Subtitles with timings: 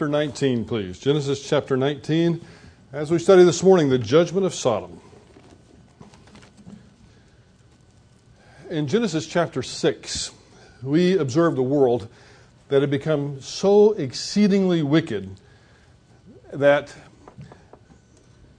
[0.00, 0.98] chapter 19, please.
[0.98, 2.40] Genesis chapter 19,
[2.90, 4.98] as we study this morning, the judgment of Sodom.
[8.70, 10.30] In Genesis chapter 6,
[10.82, 12.08] we observed a world
[12.68, 15.38] that had become so exceedingly wicked
[16.50, 16.94] that,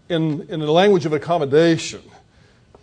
[0.09, 2.03] in, in the language of accommodation,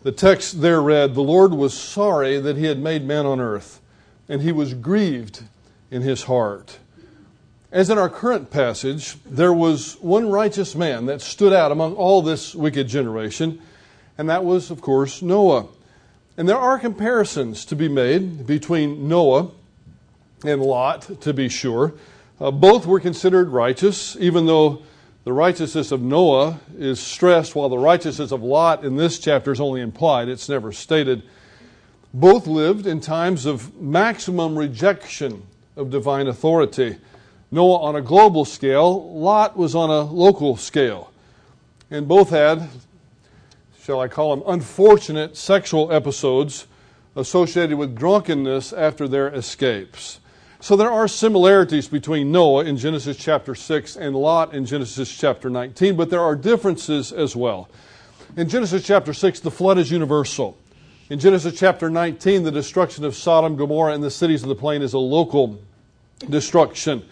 [0.03, 3.81] the text there read, The Lord was sorry that he had made man on earth,
[4.29, 5.45] and he was grieved
[5.93, 6.81] in his heart.
[7.71, 12.23] As in our current passage, there was one righteous man that stood out among all
[12.23, 13.61] this wicked generation,
[14.17, 15.67] and that was, of course, Noah.
[16.39, 19.51] And there are comparisons to be made between Noah
[20.47, 21.93] and Lot, to be sure.
[22.41, 24.83] Uh, both were considered righteous, even though
[25.25, 29.61] the righteousness of Noah is stressed, while the righteousness of Lot in this chapter is
[29.61, 30.31] only implied.
[30.31, 31.23] It's never stated.
[32.15, 35.43] Both lived in times of maximum rejection
[35.77, 36.97] of divine authority.
[37.51, 41.11] Noah on a global scale, Lot was on a local scale.
[41.91, 42.69] And both had,
[43.83, 46.67] shall I call them, unfortunate sexual episodes
[47.17, 50.21] associated with drunkenness after their escapes.
[50.61, 55.49] So there are similarities between Noah in Genesis chapter 6 and Lot in Genesis chapter
[55.49, 57.69] 19, but there are differences as well.
[58.37, 60.59] In Genesis chapter 6, the flood is universal.
[61.11, 64.83] In Genesis chapter 19, the destruction of Sodom, Gomorrah, and the cities of the plain
[64.83, 65.59] is a local
[66.29, 67.05] destruction.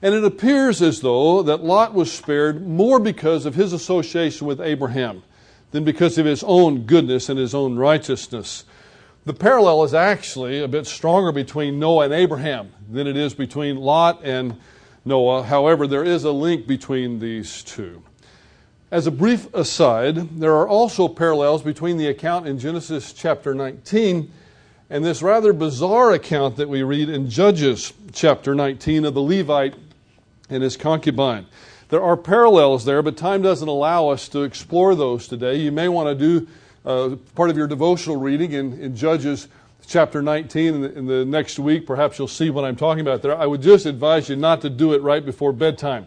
[0.00, 4.60] And it appears as though that Lot was spared more because of his association with
[4.60, 5.22] Abraham
[5.72, 8.64] than because of his own goodness and his own righteousness.
[9.24, 13.76] The parallel is actually a bit stronger between Noah and Abraham than it is between
[13.76, 14.56] Lot and
[15.04, 15.42] Noah.
[15.42, 18.02] However, there is a link between these two.
[18.90, 24.30] As a brief aside, there are also parallels between the account in Genesis chapter 19
[24.90, 29.74] and this rather bizarre account that we read in Judges chapter 19 of the Levite
[30.50, 31.46] and his concubine.
[31.88, 35.56] There are parallels there, but time doesn't allow us to explore those today.
[35.56, 36.48] You may want to do
[36.84, 39.48] uh, part of your devotional reading in, in Judges
[39.86, 41.86] chapter 19 in the, in the, next week.
[41.86, 43.36] Perhaps you'll see what I'm talking about there.
[43.36, 46.06] I would just advise you not to do it right before bedtime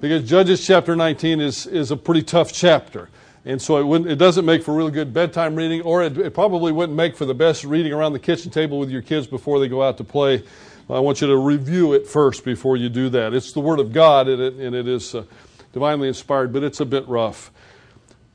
[0.00, 3.08] because Judges chapter 19 is, is a pretty tough chapter.
[3.44, 6.72] And so it, it doesn't make for really good bedtime reading, or it, it probably
[6.72, 9.68] wouldn't make for the best reading around the kitchen table with your kids before they
[9.68, 10.42] go out to play
[10.90, 13.32] I want you to review it first before you do that.
[13.32, 15.24] It's the Word of God, and it, and it is uh,
[15.72, 17.50] divinely inspired, but it's a bit rough.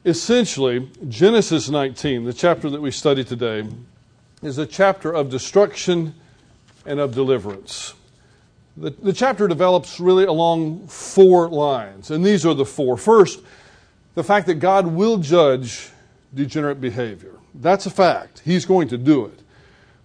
[0.04, 3.68] Essentially, Genesis 19, the chapter that we study today,
[4.42, 6.16] is a chapter of destruction
[6.86, 7.94] and of deliverance.
[8.78, 12.98] The, the chapter develops really along four lines, and these are the four.
[12.98, 13.42] First,
[14.16, 15.92] the fact that God will judge
[16.34, 17.34] degenerate behavior.
[17.54, 18.42] That's a fact.
[18.44, 19.40] He's going to do it.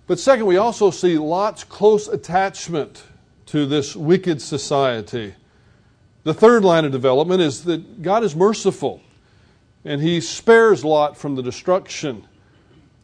[0.06, 3.02] But second, we also see Lot's close attachment
[3.46, 5.34] to this wicked society.
[6.24, 9.00] The third line of development is that God is merciful
[9.84, 12.26] and he spares Lot from the destruction.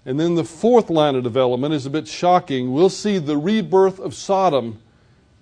[0.05, 2.73] And then the fourth line of development is a bit shocking.
[2.73, 4.81] We'll see the rebirth of Sodom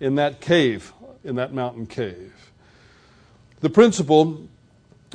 [0.00, 0.92] in that cave,
[1.24, 2.34] in that mountain cave.
[3.60, 4.48] The principle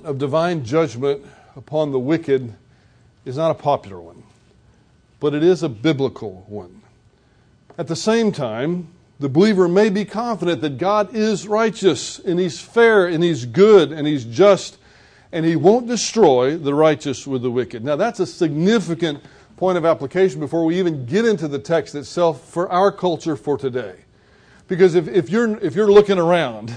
[0.03, 1.25] of divine judgment
[1.55, 2.53] upon the wicked
[3.25, 4.23] is not a popular one
[5.23, 6.81] but it is a biblical one.
[7.77, 8.89] At the same time,
[9.21, 13.93] the believer may be confident that God is righteous and He's fair and He's good
[13.93, 14.77] and He's just
[15.31, 17.85] and He won't destroy the righteous with the wicked.
[17.85, 19.23] Now, that's a significant
[19.55, 23.57] point of application before we even get into the text itself for our culture for
[23.57, 23.95] today.
[24.67, 26.75] Because if, if, you're, if you're looking around,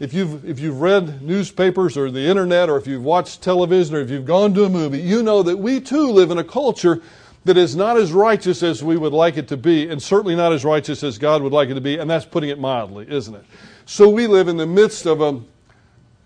[0.00, 4.00] if you've, if you've read newspapers or the internet or if you've watched television or
[4.00, 7.00] if you've gone to a movie, you know that we too live in a culture
[7.46, 10.52] that is not as righteous as we would like it to be, and certainly not
[10.52, 13.34] as righteous as God would like it to be, and that's putting it mildly, isn't
[13.34, 13.44] it?
[13.84, 15.40] So we live in the midst of a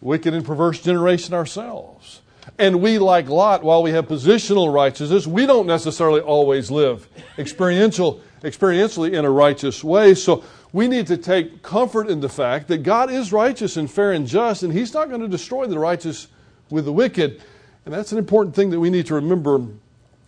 [0.01, 2.23] wicked and perverse generation ourselves.
[2.59, 8.23] And we, like Lot, while we have positional righteousness, we don't necessarily always live experiential,
[8.41, 10.15] experientially in a righteous way.
[10.15, 10.43] So
[10.73, 14.27] we need to take comfort in the fact that God is righteous and fair and
[14.27, 16.29] just, and He's not going to destroy the righteous
[16.71, 17.43] with the wicked.
[17.85, 19.61] And that's an important thing that we need to remember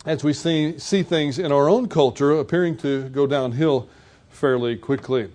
[0.04, 3.88] as we see, see things in our own culture appearing to go downhill
[4.30, 5.30] fairly quickly.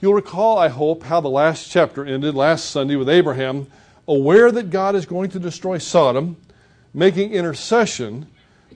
[0.00, 3.66] You'll recall, I hope, how the last chapter ended last Sunday with Abraham,
[4.08, 6.36] aware that God is going to destroy Sodom,
[6.92, 8.26] making intercession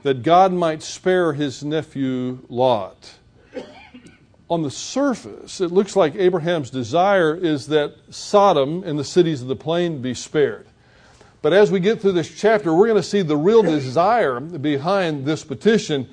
[0.02, 3.14] that God might spare his nephew Lot.
[4.50, 9.48] On the surface, it looks like Abraham's desire is that Sodom and the cities of
[9.48, 10.66] the plain be spared.
[11.44, 15.26] But as we get through this chapter, we're going to see the real desire behind
[15.26, 16.08] this petition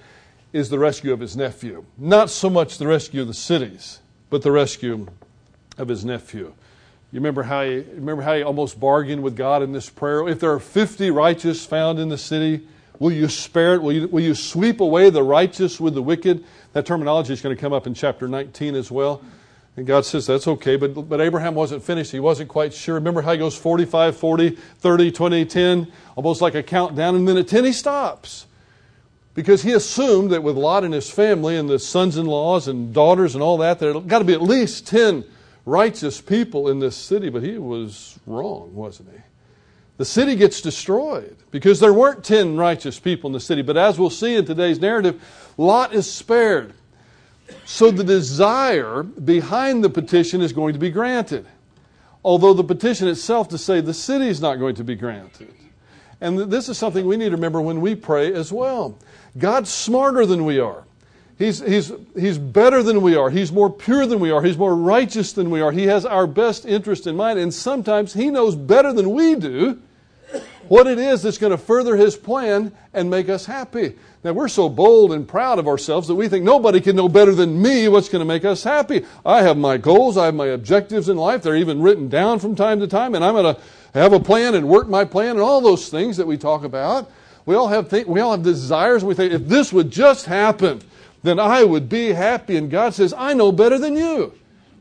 [0.51, 1.86] is the rescue of his nephew.
[1.98, 5.07] Not so much the rescue of the cities, but the rescue
[5.78, 6.54] of his nephew.
[7.13, 10.28] You remember how he, remember how he almost bargained with God in this prayer?
[10.28, 12.68] If there are 50 righteous found in the city,
[13.00, 13.81] will you spare it?
[13.81, 16.44] Will you, will you sweep away the righteous with the wicked?
[16.74, 19.24] That terminology is going to come up in chapter 19 as well.
[19.77, 20.75] And God says, that's okay.
[20.75, 22.12] But, but Abraham wasn't finished.
[22.12, 22.95] He wasn't quite sure.
[22.95, 27.15] Remember how he goes 45, 40, 30, 20, 10, almost like a countdown.
[27.15, 28.47] And then at 10, he stops.
[29.33, 32.94] Because he assumed that with Lot and his family and the sons in laws and
[32.94, 35.23] daughters and all that, there got to be at least 10
[35.65, 37.29] righteous people in this city.
[37.29, 39.19] But he was wrong, wasn't he?
[39.95, 43.62] The city gets destroyed because there weren't 10 righteous people in the city.
[43.62, 45.24] But as we'll see in today's narrative,
[45.57, 46.74] Lot is spared.
[47.65, 51.45] So the desire behind the petition is going to be granted.
[52.24, 55.53] Although the petition itself to say the city is not going to be granted.
[56.19, 58.98] And this is something we need to remember when we pray as well.
[59.38, 60.83] God's smarter than we are.
[61.39, 63.31] He's, he's, he's better than we are.
[63.31, 64.44] He's more pure than we are.
[64.44, 65.71] He's more righteous than we are.
[65.71, 67.39] He has our best interest in mind.
[67.39, 69.81] And sometimes He knows better than we do
[70.71, 73.94] what it is that's going to further His plan and make us happy.
[74.23, 77.35] Now, we're so bold and proud of ourselves that we think nobody can know better
[77.35, 79.06] than me what's going to make us happy.
[79.25, 81.44] I have my goals, I have my objectives in life.
[81.44, 83.62] They're even written down from time to time, and I'm going to
[83.94, 87.12] have a plan and work my plan and all those things that we talk about.
[87.45, 90.81] We all have, th- we all have desires, we think, if this would just happen,
[91.21, 92.56] then I would be happy.
[92.56, 94.31] And God says, I know better than you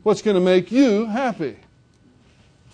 [0.03, 1.57] what's going to make you happy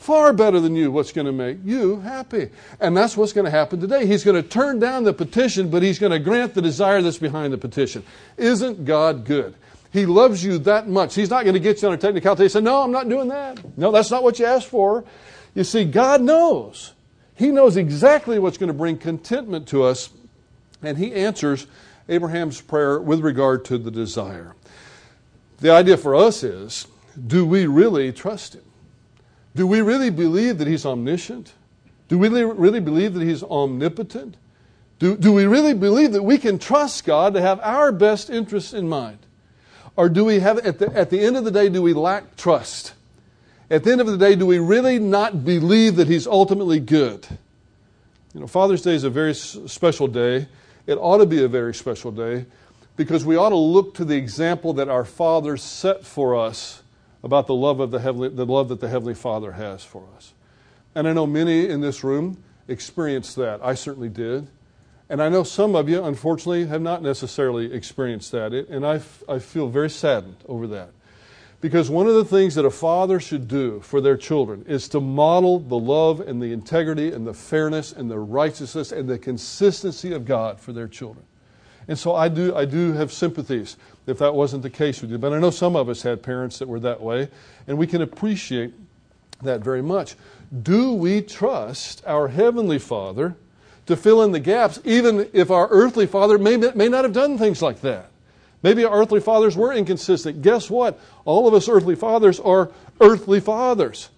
[0.08, 2.50] far better than you what's going to make you happy.
[2.80, 4.06] And that's what's going to happen today.
[4.06, 7.18] He's going to turn down the petition, but he's going to grant the desire that's
[7.18, 8.06] behind the petition.
[8.38, 9.54] Isn't God good?
[9.92, 11.14] He loves you that much.
[11.14, 13.28] He's not going to get you on a technicality and say, No, I'm not doing
[13.28, 13.60] that.
[13.78, 15.04] No, that's not what you asked for.
[15.54, 16.94] You see, God knows.
[17.36, 20.10] He knows exactly what's going to bring contentment to us,
[20.82, 21.68] and He answers
[22.08, 24.56] Abraham's prayer with regard to the desire.
[25.60, 26.88] The idea for us is
[27.28, 28.62] do we really trust Him?
[29.58, 31.54] Do we really believe that He's omniscient?
[32.10, 34.38] Do we really believe that He's omnipotent?
[35.00, 38.72] Do, do we really believe that we can trust God to have our best interests
[38.72, 39.18] in mind?
[39.96, 42.36] Or do we have, at the, at the end of the day, do we lack
[42.36, 42.94] trust?
[43.72, 47.26] At the end of the day, do we really not believe that He's ultimately good?
[48.36, 50.48] You know, Father's Day is a very special day.
[50.86, 52.46] It ought to be a very special day
[52.96, 56.84] because we ought to look to the example that our Father set for us
[57.24, 60.34] about the love of the heavenly, the love that the heavenly Father has for us.
[60.96, 63.60] And I know many in this room experienced that.
[63.64, 64.48] I certainly did.
[65.10, 68.54] And I know some of you, unfortunately, have not necessarily experienced that.
[68.54, 70.90] And I, I feel very saddened over that.
[71.60, 75.00] Because one of the things that a father should do for their children is to
[75.00, 80.14] model the love and the integrity and the fairness and the righteousness and the consistency
[80.14, 81.26] of God for their children.
[81.88, 85.18] And so I do, I do have sympathies if that wasn't the case with you.
[85.18, 87.30] But I know some of us had parents that were that way,
[87.68, 88.74] and we can appreciate
[89.42, 90.16] that very much.
[90.64, 93.36] Do we trust our Heavenly Father
[93.86, 97.38] to fill in the gaps, even if our earthly father may, may not have done
[97.38, 98.10] things like that?
[98.64, 100.42] Maybe our earthly fathers were inconsistent.
[100.42, 101.00] Guess what?
[101.26, 104.10] All of us earthly fathers are earthly fathers,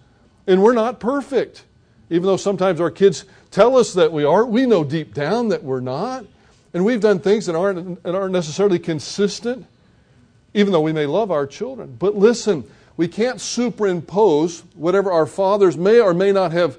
[0.46, 1.64] and we're not perfect.
[2.08, 5.62] Even though sometimes our kids tell us that we are, we know deep down that
[5.62, 6.24] we're not.
[6.72, 9.66] And we've done things that aren't, that aren't necessarily consistent
[10.54, 11.96] even though we may love our children.
[11.98, 12.64] But listen,
[12.96, 16.78] we can't superimpose whatever our fathers may or may not have,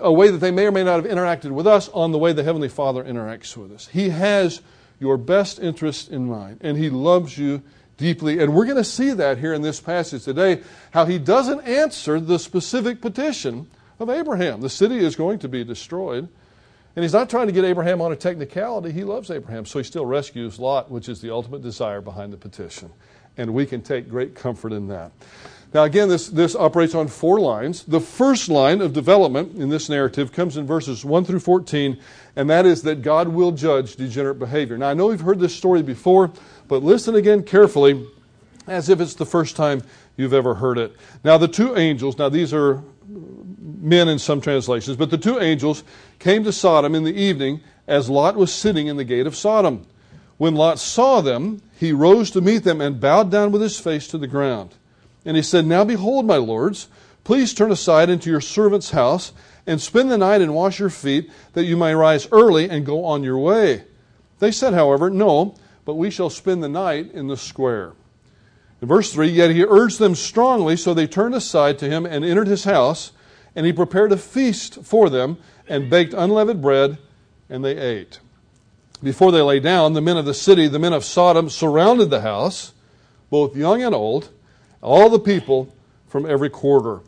[0.00, 2.32] a way that they may or may not have interacted with us on the way
[2.32, 3.88] the Heavenly Father interacts with us.
[3.88, 4.62] He has
[5.00, 7.62] your best interest in mind, and He loves you
[7.98, 8.40] deeply.
[8.40, 10.62] And we're going to see that here in this passage today,
[10.92, 13.68] how He doesn't answer the specific petition
[14.00, 14.60] of Abraham.
[14.60, 16.28] The city is going to be destroyed.
[16.98, 18.90] And he's not trying to get Abraham on a technicality.
[18.90, 19.64] He loves Abraham.
[19.66, 22.90] So he still rescues Lot, which is the ultimate desire behind the petition.
[23.36, 25.12] And we can take great comfort in that.
[25.72, 27.84] Now, again, this, this operates on four lines.
[27.84, 32.00] The first line of development in this narrative comes in verses 1 through 14,
[32.34, 34.76] and that is that God will judge degenerate behavior.
[34.76, 36.32] Now, I know we've heard this story before,
[36.66, 38.08] but listen again carefully
[38.66, 39.82] as if it's the first time
[40.16, 40.96] you've ever heard it.
[41.22, 42.82] Now, the two angels, now these are
[43.80, 45.84] men in some translations, but the two angels
[46.18, 49.86] came to Sodom in the evening as Lot was sitting in the gate of Sodom.
[50.36, 54.06] When Lot saw them, he rose to meet them and bowed down with his face
[54.08, 54.74] to the ground.
[55.24, 56.88] And he said, Now behold, my lords,
[57.24, 59.32] please turn aside into your servant's house
[59.66, 63.04] and spend the night and wash your feet, that you may rise early and go
[63.04, 63.84] on your way.
[64.38, 65.54] They said, however, No,
[65.84, 67.92] but we shall spend the night in the square.
[68.80, 72.24] In verse 3, yet he urged them strongly, so they turned aside to him and
[72.24, 73.12] entered his house,
[73.54, 75.38] and he prepared a feast for them
[75.68, 76.98] and baked unleavened bread,
[77.48, 78.20] and they ate.
[79.02, 82.22] Before they lay down, the men of the city, the men of Sodom, surrounded the
[82.22, 82.72] house,
[83.30, 84.30] both young and old,
[84.82, 85.74] all the people
[86.08, 87.00] from every quarter.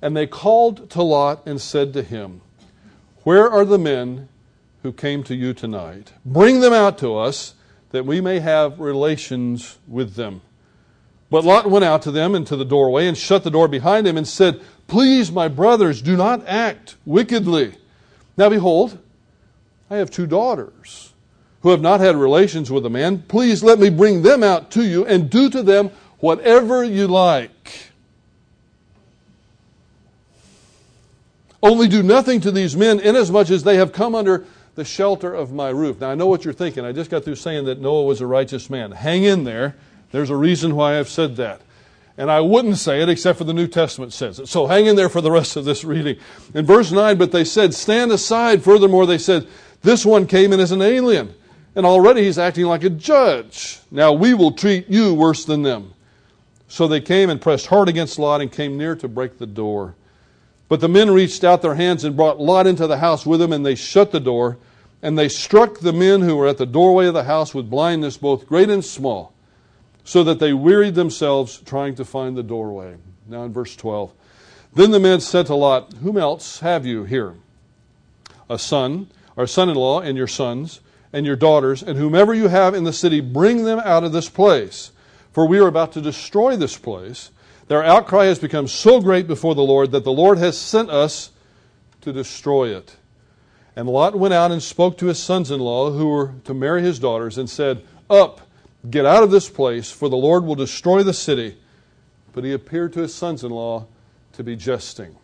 [0.00, 2.40] And they called to Lot and said to him,
[3.24, 4.28] Where are the men
[4.82, 6.12] who came to you tonight?
[6.24, 7.54] Bring them out to us,
[7.90, 10.40] that we may have relations with them.
[11.30, 14.16] But Lot went out to them into the doorway and shut the door behind him
[14.16, 17.74] and said, Please, my brothers, do not act wickedly.
[18.36, 18.98] Now behold,
[19.90, 21.12] I have two daughters
[21.62, 23.22] who have not had relations with a man.
[23.22, 27.90] Please let me bring them out to you and do to them whatever you like.
[31.62, 35.52] Only do nothing to these men, inasmuch as they have come under the shelter of
[35.52, 36.00] my roof.
[36.00, 36.84] Now, I know what you're thinking.
[36.84, 38.92] I just got through saying that Noah was a righteous man.
[38.92, 39.76] Hang in there.
[40.10, 41.62] There's a reason why I've said that.
[42.16, 44.48] And I wouldn't say it except for the New Testament says it.
[44.48, 46.16] So hang in there for the rest of this reading.
[46.54, 48.62] In verse 9, but they said, Stand aside.
[48.62, 49.48] Furthermore, they said,
[49.82, 51.34] This one came in as an alien.
[51.74, 53.80] And already he's acting like a judge.
[53.90, 55.92] Now we will treat you worse than them.
[56.68, 59.96] So they came and pressed hard against Lot and came near to break the door.
[60.68, 63.52] But the men reached out their hands and brought Lot into the house with them,
[63.52, 64.56] and they shut the door.
[65.02, 68.16] And they struck the men who were at the doorway of the house with blindness,
[68.16, 69.33] both great and small
[70.04, 72.96] so that they wearied themselves trying to find the doorway.
[73.26, 74.12] Now in verse 12.
[74.74, 77.34] Then the men said to Lot, Whom else have you here?
[78.50, 80.80] A son, or son in law, and your sons,
[81.12, 84.28] and your daughters, and whomever you have in the city, bring them out of this
[84.28, 84.90] place.
[85.32, 87.30] For we are about to destroy this place.
[87.68, 91.30] Their outcry has become so great before the Lord that the Lord has sent us
[92.02, 92.96] to destroy it.
[93.76, 96.82] And Lot went out and spoke to his sons in law, who were to marry
[96.82, 98.42] his daughters, and said, Up,
[98.90, 101.56] Get out of this place, for the Lord will destroy the city.
[102.32, 103.86] But he appeared to his sons in law
[104.32, 105.16] to be jesting.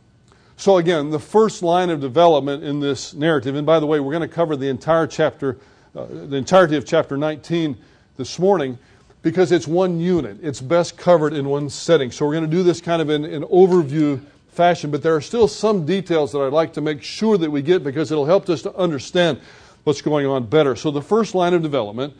[0.56, 4.12] So, again, the first line of development in this narrative, and by the way, we're
[4.12, 5.58] going to cover the entire chapter,
[5.96, 7.76] uh, the entirety of chapter 19
[8.16, 8.78] this morning
[9.22, 10.38] because it's one unit.
[10.42, 12.10] It's best covered in one setting.
[12.10, 15.20] So, we're going to do this kind of in an overview fashion, but there are
[15.20, 18.48] still some details that I'd like to make sure that we get because it'll help
[18.48, 19.40] us to understand
[19.84, 20.76] what's going on better.
[20.76, 22.14] So, the first line of development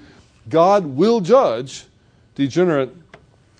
[0.48, 1.84] God will judge
[2.34, 2.94] degenerate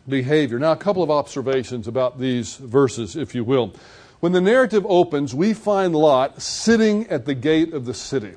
[0.09, 0.59] behavior.
[0.59, 3.75] Now, a couple of observations about these verses, if you will.
[4.21, 8.35] When the narrative opens, we find Lot sitting at the gate of the city.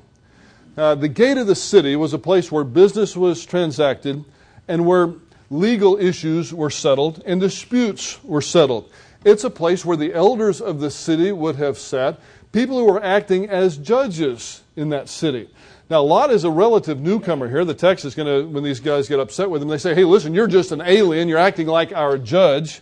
[0.76, 4.24] Uh, the gate of the city was a place where business was transacted
[4.66, 5.14] and where
[5.50, 8.90] legal issues were settled and disputes were settled.
[9.24, 12.18] It's a place where the elders of the city would have sat,
[12.52, 15.48] people who were acting as judges in that city.
[15.90, 17.64] Now, Lot is a relative newcomer here.
[17.64, 20.04] The text is going to, when these guys get upset with him, they say, hey,
[20.04, 21.28] listen, you're just an alien.
[21.28, 22.80] You're acting like our judge.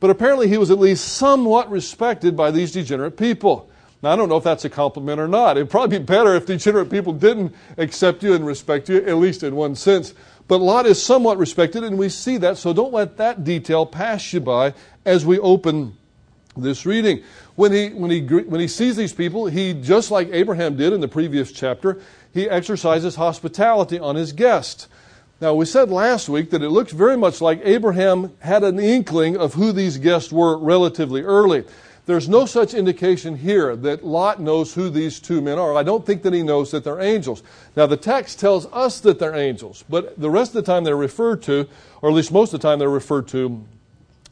[0.00, 3.68] But apparently, he was at least somewhat respected by these degenerate people.
[4.02, 5.56] Now, I don't know if that's a compliment or not.
[5.56, 9.42] It'd probably be better if degenerate people didn't accept you and respect you, at least
[9.42, 10.14] in one sense.
[10.46, 14.32] But Lot is somewhat respected, and we see that, so don't let that detail pass
[14.32, 14.72] you by
[15.04, 15.96] as we open
[16.56, 17.22] this reading.
[17.56, 21.00] When he, when he, when he sees these people, he, just like Abraham did in
[21.00, 22.00] the previous chapter,
[22.38, 24.86] he exercises hospitality on his guest.
[25.40, 29.36] Now, we said last week that it looks very much like Abraham had an inkling
[29.36, 31.64] of who these guests were relatively early.
[32.06, 35.76] There's no such indication here that Lot knows who these two men are.
[35.76, 37.42] I don't think that he knows that they're angels.
[37.76, 40.96] Now, the text tells us that they're angels, but the rest of the time they're
[40.96, 41.68] referred to,
[42.02, 43.62] or at least most of the time they're referred to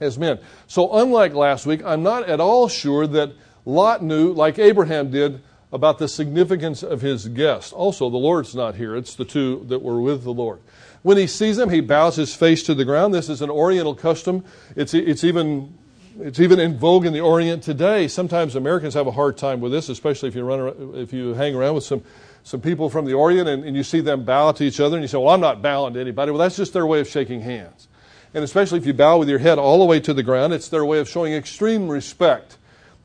[0.00, 0.38] as men.
[0.68, 3.32] So, unlike last week, I'm not at all sure that
[3.64, 5.42] Lot knew, like Abraham did,
[5.76, 7.74] about the significance of his guest.
[7.74, 10.60] Also, the Lord's not here, it's the two that were with the Lord.
[11.02, 13.12] When he sees them, he bows his face to the ground.
[13.12, 14.42] This is an Oriental custom.
[14.74, 15.76] It's, it's, even,
[16.18, 18.08] it's even in vogue in the Orient today.
[18.08, 21.54] Sometimes Americans have a hard time with this, especially if you, run, if you hang
[21.54, 22.02] around with some,
[22.42, 25.04] some people from the Orient and, and you see them bow to each other and
[25.04, 26.32] you say, Well, I'm not bowing to anybody.
[26.32, 27.86] Well, that's just their way of shaking hands.
[28.32, 30.70] And especially if you bow with your head all the way to the ground, it's
[30.70, 32.56] their way of showing extreme respect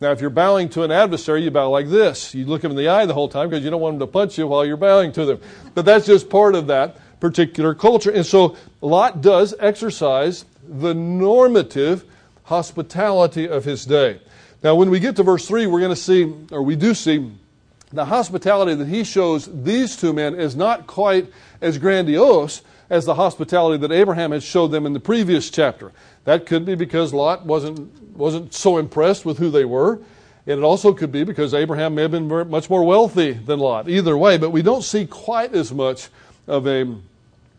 [0.02, 2.34] now, if you're bowing to an adversary, you bow like this.
[2.34, 4.08] You look him in the eye the whole time because you don't want him to
[4.08, 5.40] punch you while you're bowing to them.
[5.76, 8.10] But that's just part of that particular culture.
[8.10, 12.04] And so Lot does exercise the normative
[12.46, 14.20] hospitality of his day.
[14.64, 17.32] Now, when we get to verse 3, we're going to see, or we do see,
[17.94, 21.32] the hospitality that he shows these two men is not quite
[21.62, 25.92] as grandiose as the hospitality that Abraham had showed them in the previous chapter.
[26.26, 30.00] That could be because Lot wasn't wasn't so impressed with who they were.
[30.48, 33.88] And it also could be because Abraham may have been much more wealthy than Lot.
[33.88, 36.10] Either way, but we don't see quite as much
[36.48, 36.82] of a,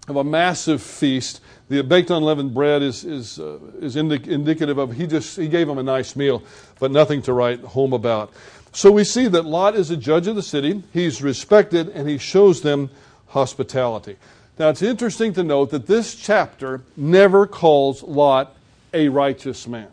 [0.08, 1.40] of a massive feast.
[1.68, 5.68] The baked unleavened bread is, is, uh, is indi- indicative of he just he gave
[5.68, 6.42] them a nice meal,
[6.80, 8.32] but nothing to write home about.
[8.72, 10.82] So we see that Lot is a judge of the city.
[10.92, 12.90] He's respected and he shows them
[13.28, 14.16] hospitality.
[14.58, 18.54] Now it's interesting to note that this chapter never calls Lot
[18.92, 19.88] a righteous man.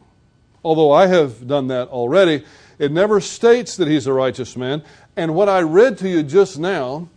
[0.64, 2.44] although I have done that already.
[2.78, 4.84] It never states that he's a righteous man.
[5.16, 7.08] And what I read to you just now,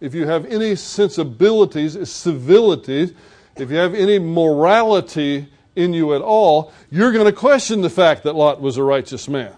[0.00, 3.12] if you have any sensibilities, civilities,
[3.56, 8.22] if you have any morality in you at all, you're going to question the fact
[8.24, 9.54] that Lot was a righteous man.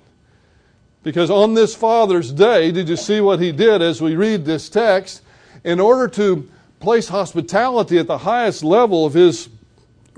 [1.02, 4.68] Because on this Father's Day, did you see what he did as we read this
[4.68, 5.22] text?
[5.64, 6.48] In order to
[6.82, 9.48] place hospitality at the highest level of his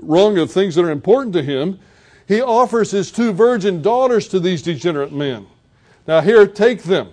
[0.01, 1.79] rung of things that are important to him,
[2.27, 5.47] he offers his two virgin daughters to these degenerate men.
[6.07, 7.09] Now, here, take them.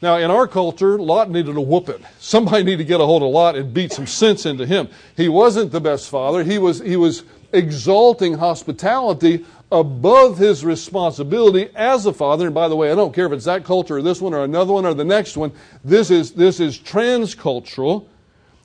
[0.00, 2.04] Now, in our culture, Lot needed a whooping.
[2.18, 4.88] Somebody needed to get a hold of Lot and beat some sense into him.
[5.16, 6.44] He wasn't the best father.
[6.44, 12.46] He was, he was exalting hospitality above his responsibility as a father.
[12.46, 14.44] And by the way, I don't care if it's that culture or this one or
[14.44, 15.52] another one or the next one.
[15.84, 18.06] This is, this is transcultural.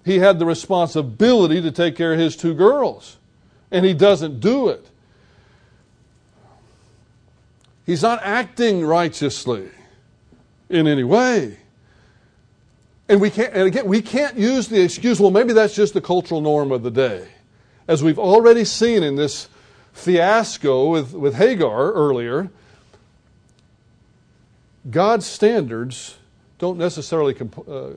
[0.06, 3.18] He had the responsibility to take care of his two girls,
[3.72, 4.90] and he doesn't do it.
[7.86, 9.70] He's not acting righteously
[10.70, 11.58] in any way.
[13.10, 16.02] And we can't, and again, we can't use the excuse, well, maybe that's just the
[16.02, 17.28] cultural norm of the day.
[17.88, 19.50] As we've already seen in this
[19.92, 22.50] fiasco with, with Hagar earlier,
[24.90, 26.18] God's standards
[26.60, 27.36] don't necessarily
[27.68, 27.90] uh,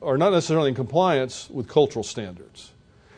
[0.00, 2.72] are not necessarily in compliance with cultural standards.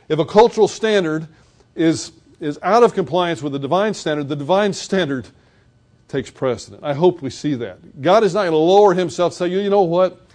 [0.09, 1.29] If a cultural standard
[1.75, 5.29] is, is out of compliance with the divine standard, the divine standard
[6.09, 6.83] takes precedent.
[6.83, 8.03] I hope we see that.
[8.03, 10.27] God is not going to lower himself say, you know what?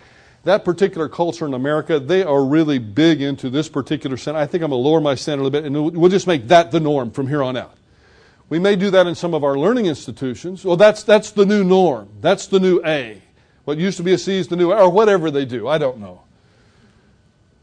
[0.45, 4.39] That particular culture in America, they are really big into this particular standard.
[4.39, 6.47] I think I'm going to lower my standard a little bit, and we'll just make
[6.49, 7.75] that the norm from here on out.
[8.47, 10.63] We may do that in some of our learning institutions.
[10.63, 12.09] Well, that's, that's the new norm.
[12.21, 13.21] That's the new A.
[13.63, 15.67] What used to be a C is the new A, or whatever they do.
[15.67, 16.21] I don't know.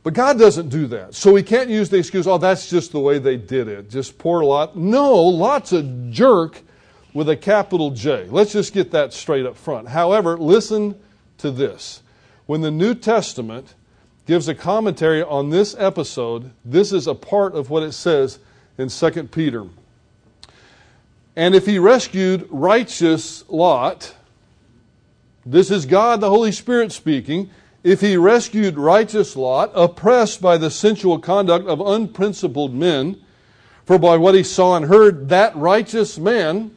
[0.03, 1.15] But God doesn't do that.
[1.15, 3.89] So we can't use the excuse, oh, that's just the way they did it.
[3.89, 4.77] Just poor Lot.
[4.77, 6.61] No, Lot's a jerk
[7.15, 8.27] with a capital J.
[8.29, 9.89] Let's just get that straight up front.
[9.89, 10.99] However, listen
[11.39, 12.03] to this.
[12.47, 13.75] When the New Testament
[14.27, 18.41] gives a commentary on this episode, this is a part of what it says
[18.79, 19.67] in 2 Peter.
[21.37, 24.15] And if he rescued righteous Lot,
[25.47, 27.51] this is God the Holy Spirit speaking.
[27.85, 33.21] If he rescued righteous Lot, oppressed by the sensual conduct of unprincipled men,
[33.85, 36.71] for by what he saw and heard, that righteous man,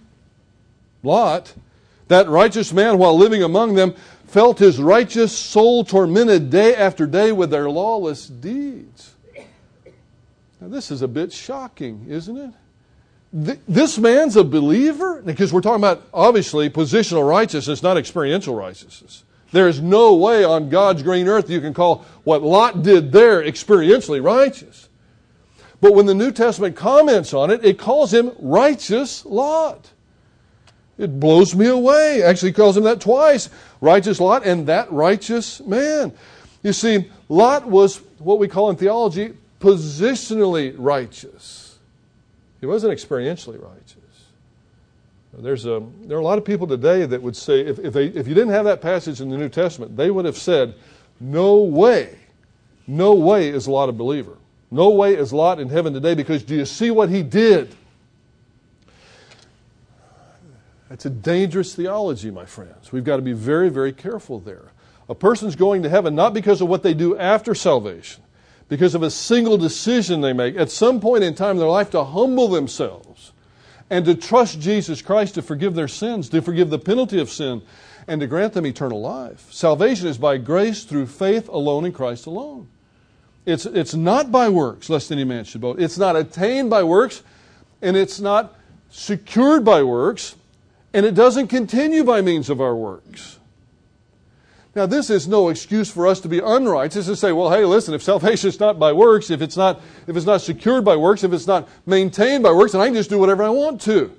[1.04, 1.54] Lot,
[2.08, 3.94] that righteous man, while living among them,
[4.26, 9.14] felt his righteous soul tormented day after day with their lawless deeds.
[10.60, 12.52] Now, this is a bit shocking, isn't it?
[13.68, 15.22] this man's a believer?
[15.22, 19.26] Because we're talking about, obviously, positional righteousness, not experiential righteousness.
[19.56, 23.42] There is no way on God's green earth you can call what Lot did there
[23.42, 24.90] experientially righteous.
[25.80, 29.92] But when the New Testament comments on it, it calls him righteous Lot.
[30.98, 32.22] It blows me away.
[32.22, 36.12] Actually, calls him that twice righteous Lot and that righteous man.
[36.62, 41.80] You see, Lot was what we call in theology positionally righteous,
[42.60, 43.85] he wasn't experientially righteous.
[45.38, 48.06] There's a, there are a lot of people today that would say, if, if, they,
[48.06, 50.76] if you didn't have that passage in the New Testament, they would have said,
[51.20, 52.18] No way,
[52.88, 54.38] no way is Lot a believer.
[54.72, 57.76] No way is Lot in heaven today because do you see what he did?
[60.90, 62.92] That's a dangerous theology, my friends.
[62.92, 64.72] We've got to be very, very careful there.
[65.10, 68.24] A person's going to heaven not because of what they do after salvation,
[68.70, 71.92] because of a single decision they make at some point in time in their life
[71.92, 73.15] to humble themselves
[73.90, 77.62] and to trust Jesus Christ to forgive their sins, to forgive the penalty of sin,
[78.08, 79.52] and to grant them eternal life.
[79.52, 82.68] Salvation is by grace through faith alone in Christ alone.
[83.46, 85.80] It's, it's not by works, lest any man should boast.
[85.80, 87.22] It's not attained by works,
[87.82, 88.56] and it's not
[88.90, 90.36] secured by works,
[90.94, 93.35] and it doesn't continue by means of our works.
[94.76, 97.94] Now, this is no excuse for us to be unrighteous and say, well, hey, listen,
[97.94, 101.24] if salvation is not by works, if it's not, if it's not secured by works,
[101.24, 104.14] if it's not maintained by works, then I can just do whatever I want to.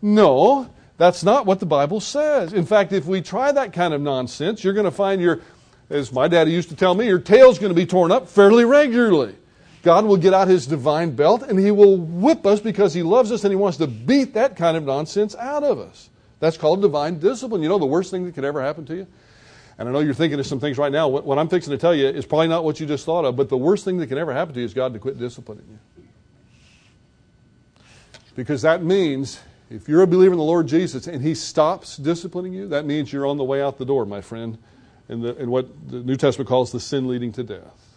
[0.00, 2.54] No, that's not what the Bible says.
[2.54, 5.40] In fact, if we try that kind of nonsense, you're going to find your,
[5.90, 8.64] as my daddy used to tell me, your tail's going to be torn up fairly
[8.64, 9.34] regularly.
[9.82, 13.32] God will get out his divine belt and he will whip us because he loves
[13.32, 16.08] us and he wants to beat that kind of nonsense out of us.
[16.38, 17.62] That's called divine discipline.
[17.62, 19.06] You know the worst thing that could ever happen to you?
[19.80, 21.08] And I know you're thinking of some things right now.
[21.08, 23.48] What I'm fixing to tell you is probably not what you just thought of, but
[23.48, 26.04] the worst thing that can ever happen to you is God to quit disciplining you.
[28.36, 29.40] Because that means
[29.70, 33.10] if you're a believer in the Lord Jesus and He stops disciplining you, that means
[33.10, 34.58] you're on the way out the door, my friend,
[35.08, 37.96] in, the, in what the New Testament calls the sin leading to death.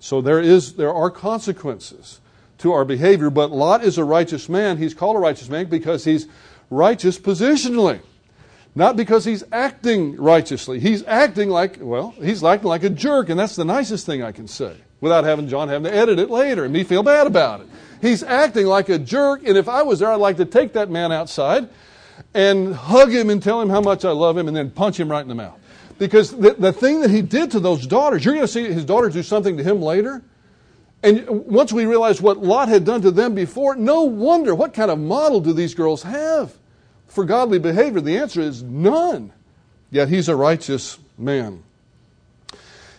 [0.00, 2.20] So there, is, there are consequences
[2.58, 4.76] to our behavior, but Lot is a righteous man.
[4.76, 6.26] He's called a righteous man because he's
[6.68, 8.02] righteous positionally.
[8.78, 10.78] Not because he's acting righteously.
[10.78, 14.30] He's acting like, well, he's acting like a jerk, and that's the nicest thing I
[14.30, 17.62] can say without having John having to edit it later and me feel bad about
[17.62, 17.66] it.
[18.00, 20.90] He's acting like a jerk, and if I was there, I'd like to take that
[20.90, 21.68] man outside
[22.34, 25.10] and hug him and tell him how much I love him and then punch him
[25.10, 25.58] right in the mouth.
[25.98, 28.84] Because the, the thing that he did to those daughters, you're going to see his
[28.84, 30.22] daughters do something to him later.
[31.02, 34.92] And once we realize what Lot had done to them before, no wonder what kind
[34.92, 36.54] of model do these girls have
[37.08, 38.00] for godly behavior?
[38.00, 39.32] The answer is none.
[39.90, 41.62] Yet he's a righteous man.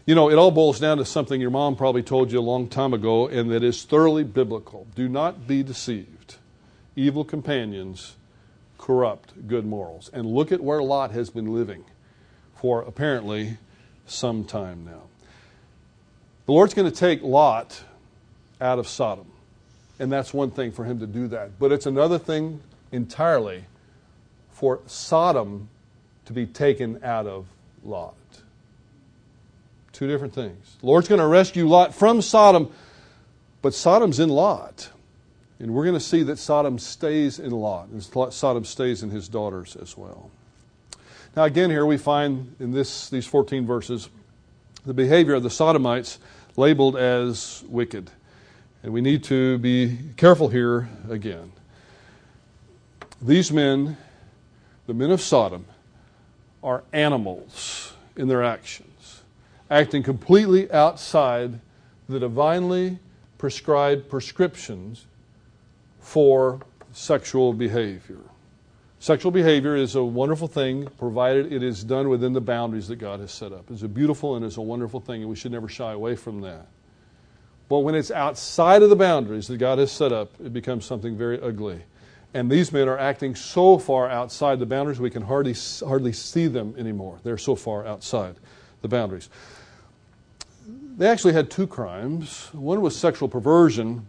[0.05, 2.67] You know, it all boils down to something your mom probably told you a long
[2.67, 4.87] time ago, and that is thoroughly biblical.
[4.95, 6.37] Do not be deceived.
[6.95, 8.15] Evil companions
[8.79, 10.09] corrupt good morals.
[10.11, 11.85] And look at where Lot has been living
[12.55, 13.57] for apparently
[14.07, 15.03] some time now.
[16.47, 17.83] The Lord's going to take Lot
[18.59, 19.27] out of Sodom.
[19.99, 21.59] And that's one thing for him to do that.
[21.59, 23.65] But it's another thing entirely
[24.59, 25.69] for Sodom
[26.25, 27.47] to be taken out of
[27.81, 28.13] Lot.
[29.93, 30.75] Two different things.
[30.81, 32.69] The Lord's going to rescue Lot from Sodom,
[33.61, 34.89] but Sodom's in Lot.
[35.59, 39.29] And we're going to see that Sodom stays in Lot, and Sodom stays in his
[39.29, 40.29] daughters as well.
[41.37, 44.09] Now, again, here we find in this, these 14 verses
[44.85, 46.19] the behavior of the Sodomites
[46.57, 48.11] labeled as wicked.
[48.83, 51.53] And we need to be careful here again.
[53.21, 53.95] These men,
[54.89, 55.67] the men of Sodom,
[56.63, 59.21] are animals in their actions,
[59.69, 61.59] acting completely outside
[62.09, 62.97] the divinely
[63.37, 65.05] prescribed prescriptions
[65.99, 66.59] for
[66.91, 68.17] sexual behavior.
[68.97, 73.19] Sexual behavior is a wonderful thing, provided it is done within the boundaries that God
[73.19, 73.69] has set up.
[73.69, 76.41] It's a beautiful and it's a wonderful thing, and we should never shy away from
[76.41, 76.65] that.
[77.69, 81.15] But when it's outside of the boundaries that God has set up, it becomes something
[81.15, 81.83] very ugly.
[82.33, 86.47] And these men are acting so far outside the boundaries, we can hardly, hardly see
[86.47, 87.19] them anymore.
[87.23, 88.35] They're so far outside
[88.81, 89.29] the boundaries.
[90.97, 92.49] They actually had two crimes.
[92.51, 94.05] One was sexual perversion,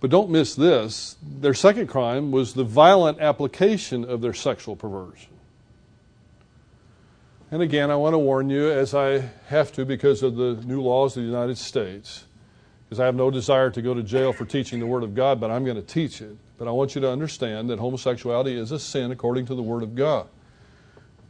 [0.00, 5.30] but don't miss this their second crime was the violent application of their sexual perversion.
[7.50, 10.82] And again, I want to warn you, as I have to because of the new
[10.82, 12.24] laws of the United States,
[12.84, 15.40] because I have no desire to go to jail for teaching the Word of God,
[15.40, 16.36] but I'm going to teach it.
[16.58, 19.82] But I want you to understand that homosexuality is a sin according to the Word
[19.82, 20.26] of God.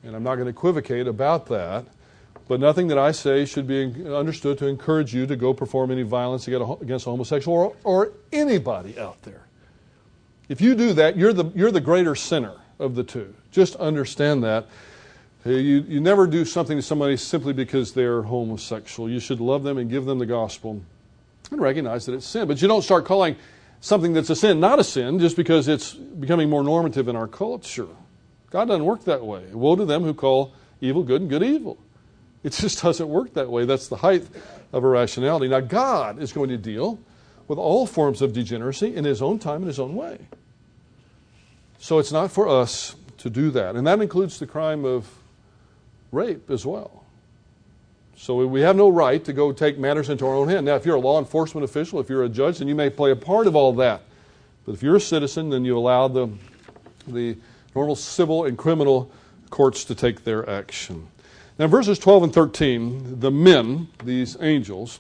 [0.03, 1.87] And I'm not going to equivocate about that.
[2.49, 6.03] But nothing that I say should be understood to encourage you to go perform any
[6.03, 9.43] violence against a homosexual or, or anybody out there.
[10.49, 13.35] If you do that, you're the, you're the greater sinner of the two.
[13.51, 14.67] Just understand that.
[15.45, 19.11] You, you never do something to somebody simply because they're homosexual.
[19.11, 20.81] You should love them and give them the gospel
[21.51, 22.49] and recognize that it's sin.
[22.49, 23.37] But you don't start calling
[23.81, 27.29] something that's a sin not a sin just because it's becoming more normative in our
[27.29, 27.89] culture.
[28.51, 29.45] God doesn't work that way.
[29.53, 31.79] Woe to them who call evil good and good evil.
[32.43, 33.65] It just doesn't work that way.
[33.65, 34.27] That's the height
[34.73, 35.49] of irrationality.
[35.49, 36.99] Now, God is going to deal
[37.47, 40.19] with all forms of degeneracy in His own time and His own way.
[41.79, 43.77] So it's not for us to do that.
[43.77, 45.09] And that includes the crime of
[46.13, 47.05] rape as well.
[48.21, 50.67] So we have no right to go take matters into our own hand.
[50.67, 53.13] Now, if you're a law enforcement official, if you're a judge, then you may play
[53.13, 54.03] a part of all that.
[54.67, 56.29] But if you're a citizen, then you allow the,
[57.07, 57.37] the
[57.77, 59.09] normal civil and criminal
[59.51, 61.07] courts to take their action.
[61.61, 64.99] Now, verses 12 and 13, the men, these angels,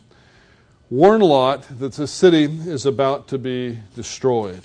[0.88, 4.62] warn Lot that the city is about to be destroyed.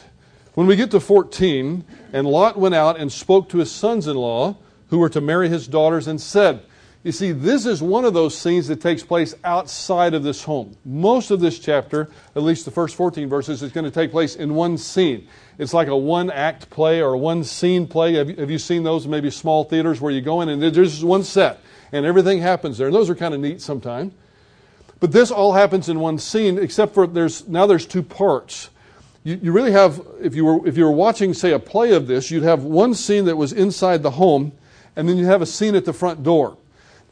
[0.53, 4.15] When we get to 14, and Lot went out and spoke to his sons in
[4.15, 4.57] law,
[4.89, 6.63] who were to marry his daughters, and said,
[7.03, 10.77] You see, this is one of those scenes that takes place outside of this home.
[10.85, 14.35] Most of this chapter, at least the first 14 verses, is going to take place
[14.35, 15.27] in one scene.
[15.57, 18.13] It's like a one act play or a one scene play.
[18.13, 20.91] Have you, have you seen those maybe small theaters where you go in and there's
[20.91, 21.59] just one set?
[21.93, 22.87] and everything happens there.
[22.87, 24.13] And those are kind of neat sometimes.
[24.99, 28.69] But this all happens in one scene, except for there's now there's two parts.
[29.23, 32.07] You, you really have, if you were if you were watching, say, a play of
[32.07, 34.53] this, you'd have one scene that was inside the home,
[34.95, 36.57] and then you'd have a scene at the front door.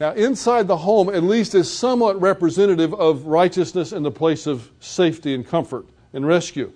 [0.02, 4.68] Now, inside the home, at least, is somewhat representative of righteousness and the place of
[4.80, 6.72] safety and comfort and rescue.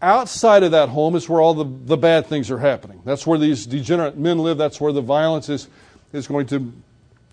[0.00, 3.02] Outside of that home is where all the, the bad things are happening.
[3.04, 4.56] That's where these degenerate men live.
[4.56, 5.68] That's where the violence is,
[6.14, 6.72] is going to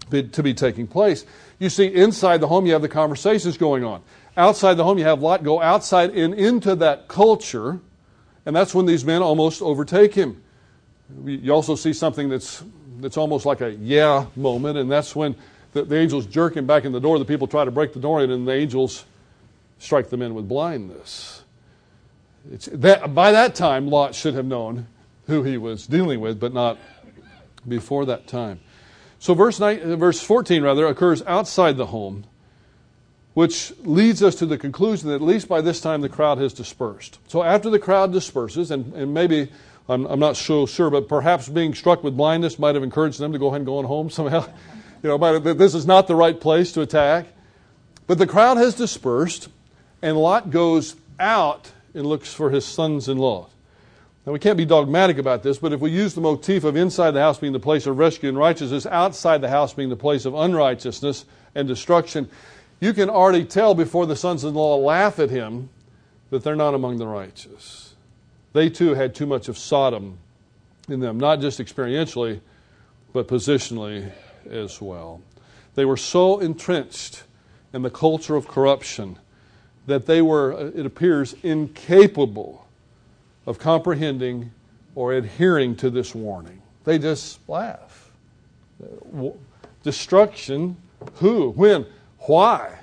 [0.10, 1.26] be, to be taking place.
[1.60, 4.02] You see, inside the home, you have the conversations going on.
[4.36, 7.80] Outside the home, you have Lot go outside and into that culture,
[8.46, 10.44] and that's when these men almost overtake him.
[11.24, 12.66] You also see something that's,
[13.02, 15.36] that's almost like a yeah moment, and that's when
[15.74, 17.20] the, the angels jerk him back in the door.
[17.20, 19.06] The people try to break the door in, and the angels
[19.80, 21.44] strike the men with blindness.
[22.72, 24.88] That, by that time, Lot should have known
[25.28, 26.78] who he was dealing with, but not
[27.68, 28.60] before that time.
[29.20, 32.26] So verse, 9, verse 14 rather occurs outside the home,
[33.36, 36.54] which leads us to the conclusion that at least by this time the crowd has
[36.54, 37.20] dispersed.
[37.28, 39.52] So after the crowd disperses, and, and maybe
[39.92, 43.34] I'm, I'm not so sure, but perhaps being struck with blindness might have encouraged them
[43.34, 44.48] to go ahead and go on home somehow.
[45.04, 47.28] You know, this is not the right place to attack.
[48.08, 49.50] But the crowd has dispersed,
[50.02, 53.48] and Lot goes out and looks for his sons in law.
[54.26, 57.12] Now, we can't be dogmatic about this, but if we use the motif of inside
[57.12, 60.26] the house being the place of rescue and righteousness, outside the house being the place
[60.26, 61.26] of unrighteousness
[61.56, 62.30] and destruction,
[62.80, 65.70] you can already tell before the sons in law laugh at him
[66.30, 67.91] that they're not among the righteous.
[68.54, 70.18] They too had too much of Sodom
[70.90, 72.42] in them, not just experientially,
[73.14, 74.12] but positionally
[74.50, 75.22] as well.
[75.76, 77.24] They were so entrenched
[77.74, 79.18] in the culture of corruption
[79.88, 82.68] that they were, uh, it appears, incapable
[83.46, 84.52] of comprehending
[84.96, 86.62] or adhering to this warning.
[86.84, 88.12] They just laugh.
[89.84, 90.76] Destruction,
[91.16, 91.86] who, when,
[92.20, 92.80] why?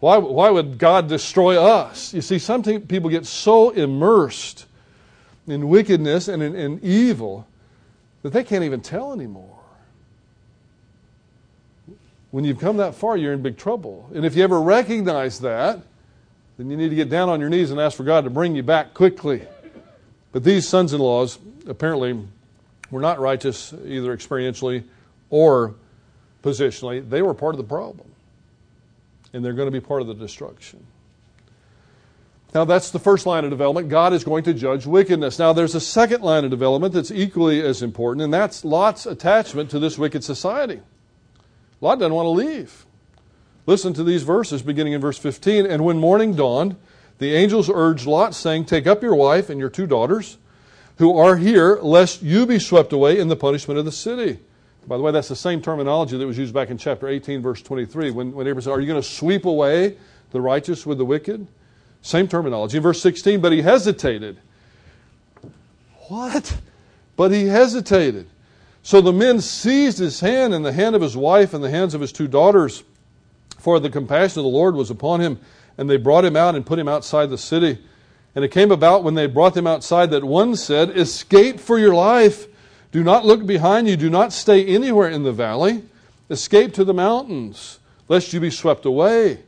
[0.00, 2.14] Why, why would God destroy us?
[2.14, 4.66] You see, some people get so immersed
[5.48, 7.46] in wickedness and in, in evil
[8.22, 9.58] that they can't even tell anymore.
[12.30, 14.10] When you've come that far, you're in big trouble.
[14.14, 15.80] And if you ever recognize that,
[16.58, 18.54] then you need to get down on your knees and ask for God to bring
[18.54, 19.42] you back quickly.
[20.32, 22.22] But these sons in laws apparently
[22.90, 24.84] were not righteous either experientially
[25.30, 25.74] or
[26.42, 27.08] positionally.
[27.08, 28.10] They were part of the problem.
[29.32, 30.84] And they're going to be part of the destruction.
[32.54, 33.90] Now, that's the first line of development.
[33.90, 35.38] God is going to judge wickedness.
[35.38, 39.70] Now, there's a second line of development that's equally as important, and that's Lot's attachment
[39.70, 40.80] to this wicked society.
[41.80, 42.86] Lot doesn't want to leave.
[43.66, 45.66] Listen to these verses beginning in verse 15.
[45.66, 46.76] And when morning dawned,
[47.18, 50.38] the angels urged Lot, saying, Take up your wife and your two daughters,
[50.96, 54.38] who are here, lest you be swept away in the punishment of the city.
[54.86, 57.60] By the way, that's the same terminology that was used back in chapter 18, verse
[57.60, 59.98] 23, when, when Abraham said, Are you going to sweep away
[60.30, 61.46] the righteous with the wicked?
[62.02, 62.76] Same terminology.
[62.76, 64.38] In verse 16, but he hesitated.
[66.08, 66.56] What?
[67.16, 68.28] But he hesitated.
[68.82, 71.94] So the men seized his hand and the hand of his wife and the hands
[71.94, 72.84] of his two daughters,
[73.58, 75.38] for the compassion of the Lord was upon him,
[75.76, 77.78] and they brought him out and put him outside the city.
[78.34, 81.94] And it came about when they brought them outside that one said, Escape for your
[81.94, 82.46] life.
[82.92, 83.96] Do not look behind you.
[83.96, 85.82] Do not stay anywhere in the valley.
[86.30, 89.40] Escape to the mountains, lest you be swept away.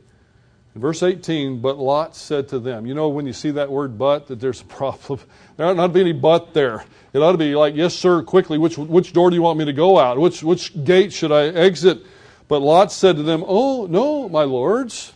[0.73, 3.97] In verse 18, but Lot said to them, You know, when you see that word
[3.97, 5.19] but, that there's a problem.
[5.57, 6.85] There ought not to be any but there.
[7.13, 8.57] It ought to be like, yes, sir, quickly.
[8.57, 10.17] Which, which door do you want me to go out?
[10.17, 12.01] Which, which gate should I exit?
[12.47, 15.13] But Lot said to them, Oh, no, my lords.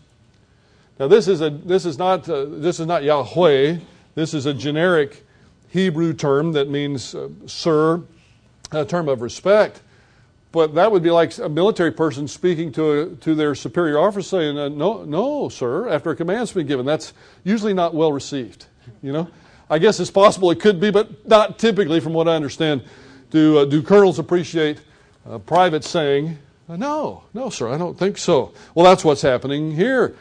[1.00, 3.78] Now, this is, a, this is, not, uh, this is not Yahweh.
[4.14, 5.26] This is a generic
[5.70, 8.04] Hebrew term that means uh, sir,
[8.72, 9.82] a term of respect.
[10.56, 14.22] But that would be like a military person speaking to, a, to their superior officer
[14.22, 16.86] saying, uh, no, no, sir, after a command's been given.
[16.86, 17.12] That's
[17.44, 18.66] usually not well received,
[19.04, 19.28] you know?
[19.70, 22.84] I guess it's possible it could be, but not typically, from what I understand.
[23.32, 24.80] Do, uh, do colonels appreciate
[25.30, 26.38] uh, private saying,
[26.70, 28.54] No, no, sir, I don't think so.
[28.76, 30.16] Well, that's what's happening here.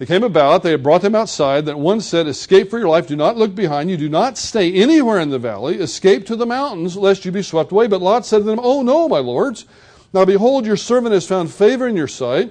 [0.00, 1.66] They came about, they had brought them outside.
[1.66, 4.72] That one said, Escape for your life, do not look behind you, do not stay
[4.72, 7.86] anywhere in the valley, escape to the mountains, lest you be swept away.
[7.86, 9.66] But Lot said to them, Oh, no, my lords.
[10.14, 12.50] Now behold, your servant has found favor in your sight,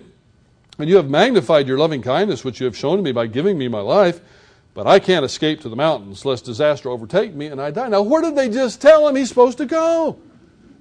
[0.78, 3.58] and you have magnified your loving kindness, which you have shown to me by giving
[3.58, 4.22] me my life.
[4.76, 7.90] But I can't escape to the mountains lest disaster overtake me and I die.
[7.90, 10.20] Now, where did they just tell him he's supposed to go?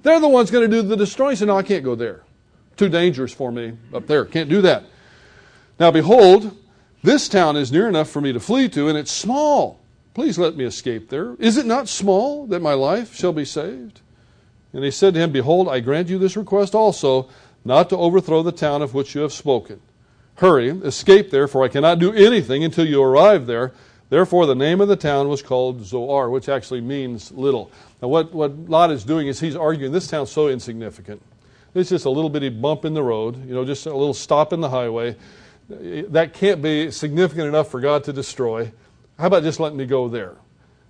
[0.03, 1.35] They're the ones going to do the destroying.
[1.35, 2.21] So, no, I can't go there.
[2.77, 4.23] Too dangerous for me up there.
[4.23, 4.83] Can't do that.
[5.79, 6.57] Now, behold,
[7.03, 9.79] this town is near enough for me to flee to, and it's small.
[10.13, 11.35] Please let me escape there.
[11.39, 14.01] Is it not small that my life shall be saved?
[14.73, 17.29] And he said to him, Behold, I grant you this request also,
[17.63, 19.79] not to overthrow the town of which you have spoken.
[20.35, 23.71] Hurry, escape there, for I cannot do anything until you arrive there.
[24.09, 27.71] Therefore, the name of the town was called Zoar, which actually means little.
[28.01, 31.21] Now, what, what Lot is doing is he's arguing this town's so insignificant.
[31.75, 34.51] It's just a little bitty bump in the road, you know, just a little stop
[34.51, 35.15] in the highway.
[35.69, 38.71] That can't be significant enough for God to destroy.
[39.19, 40.35] How about just letting me go there?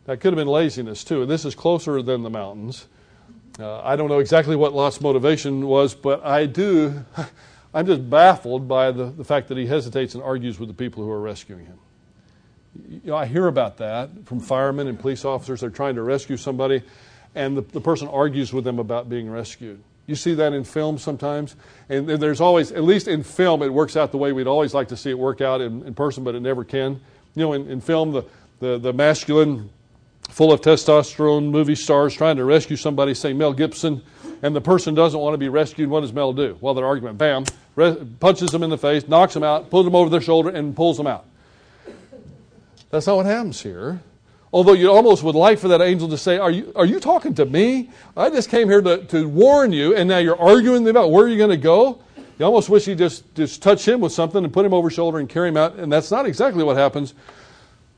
[0.06, 1.26] That could have been laziness, too.
[1.26, 2.88] This is closer than the mountains.
[3.60, 7.04] Uh, I don't know exactly what Lot's motivation was, but I do.
[7.74, 11.04] I'm just baffled by the, the fact that he hesitates and argues with the people
[11.04, 11.78] who are rescuing him.
[12.88, 15.60] You know, I hear about that from firemen and police officers.
[15.60, 16.84] They're trying to rescue somebody,
[17.36, 19.84] and the, the person argues with them about being rescued.
[20.10, 21.56] You see that in film sometimes,
[21.88, 24.88] and there's always, at least in film, it works out the way we'd always like
[24.88, 27.00] to see it work out in, in person, but it never can.
[27.36, 28.24] You know, in, in film, the,
[28.60, 29.70] the, the masculine
[30.24, 34.02] full of testosterone movie stars trying to rescue somebody, say Mel Gibson,
[34.42, 35.92] and the person doesn't want to be rescued.
[35.92, 36.58] What does Mel do?
[36.60, 37.46] Well, their argument, bam,
[38.20, 40.98] punches them in the face, knocks them out, pulls them over their shoulder, and pulls
[40.98, 41.26] them out.
[42.90, 44.02] That's not what happens here.
[44.52, 47.36] Although you almost would like for that angel to say, Are you, are you talking
[47.36, 47.92] to me?
[48.18, 51.38] I just came here to, to warn you, and now you're arguing about where you're
[51.38, 52.00] going to go.
[52.40, 54.96] You almost wish you just, just touch him with something and put him over his
[54.96, 55.76] shoulder and carry him out.
[55.76, 57.14] And that's not exactly what happens.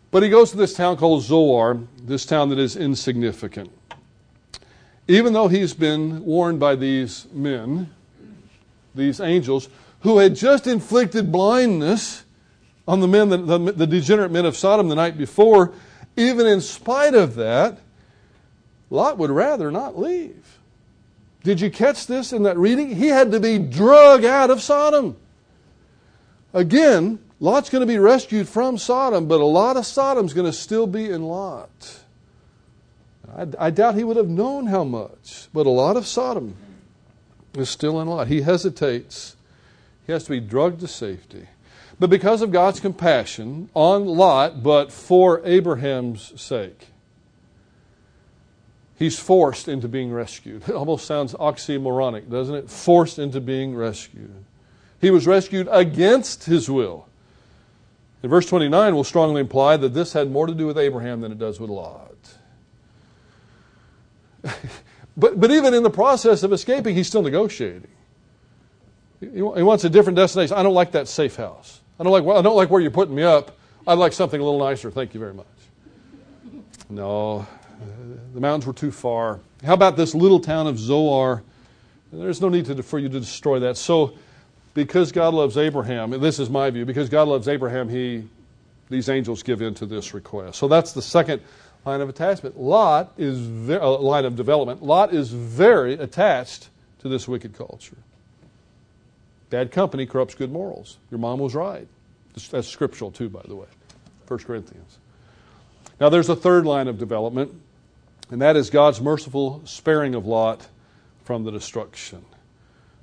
[0.09, 3.71] But he goes to this town called Zoar, this town that is insignificant.
[5.07, 7.91] Even though he's been warned by these men,
[8.93, 9.69] these angels,
[10.01, 12.23] who had just inflicted blindness
[12.87, 15.71] on the men, the, the, the degenerate men of Sodom the night before,
[16.17, 17.79] even in spite of that,
[18.89, 20.59] Lot would rather not leave.
[21.43, 22.95] Did you catch this in that reading?
[22.95, 25.17] He had to be drug out of Sodom.
[26.53, 30.55] Again, Lot's going to be rescued from Sodom, but a lot of Sodom's going to
[30.55, 32.03] still be in Lot.
[33.35, 36.55] I, I, doubt he would have known how much, but a lot of Sodom
[37.55, 38.27] is still in Lot.
[38.27, 39.35] He hesitates.
[40.05, 41.47] He has to be drugged to safety.
[42.01, 46.87] But because of God's compassion on Lot, but for Abraham's sake,
[48.97, 50.63] he's forced into being rescued.
[50.67, 52.71] It almost sounds oxymoronic, doesn't it?
[52.71, 54.33] Forced into being rescued.
[54.99, 57.07] He was rescued against his will.
[58.23, 61.31] In verse 29 will strongly imply that this had more to do with Abraham than
[61.31, 62.15] it does with Lot.
[65.15, 67.91] but, but even in the process of escaping, he's still negotiating.
[69.19, 70.57] He wants a different destination.
[70.57, 71.80] I don't like that safe house.
[72.01, 73.55] I don't like, I don't like where you're putting me up.
[73.85, 74.89] I'd like something a little nicer.
[74.89, 75.45] Thank you very much.
[76.89, 77.45] No,
[78.33, 79.39] the mountains were too far.
[79.63, 81.43] How about this little town of Zoar?
[82.11, 83.77] There's no need to, for you to destroy that.
[83.77, 84.17] So,
[84.73, 88.27] because God loves Abraham, this is my view, because God loves Abraham, he,
[88.89, 90.57] these angels give in to this request.
[90.57, 91.39] So that's the second
[91.85, 92.59] line of attachment.
[92.59, 94.81] Lot is very, uh, line of development.
[94.81, 96.69] Lot is very attached
[97.01, 97.97] to this wicked culture.
[99.51, 100.97] Bad company corrupts good morals.
[101.11, 101.87] Your mom was right.
[102.49, 103.67] That's scriptural, too, by the way.
[104.27, 104.97] 1 Corinthians.
[105.99, 107.53] Now, there's a third line of development,
[108.31, 110.67] and that is God's merciful sparing of Lot
[111.25, 112.25] from the destruction.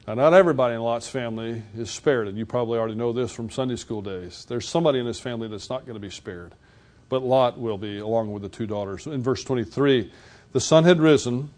[0.06, 3.50] Now, not everybody in Lot's family is spared, and you probably already know this from
[3.50, 4.46] Sunday school days.
[4.48, 6.54] There's somebody in his family that's not going to be spared,
[7.10, 9.06] but Lot will be, along with the two daughters.
[9.06, 10.10] In verse 23,
[10.52, 11.50] the sun had risen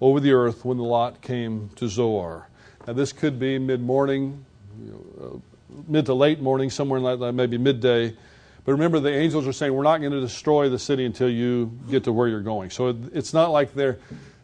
[0.00, 2.47] over the earth when the Lot came to Zoar.
[2.88, 4.46] Now, this could be mid morning,
[4.82, 5.42] you know,
[5.76, 8.16] uh, mid to late morning, somewhere like that, maybe midday.
[8.64, 11.70] But remember, the angels are saying, We're not going to destroy the city until you
[11.90, 12.70] get to where you're going.
[12.70, 13.98] So it's not like they're.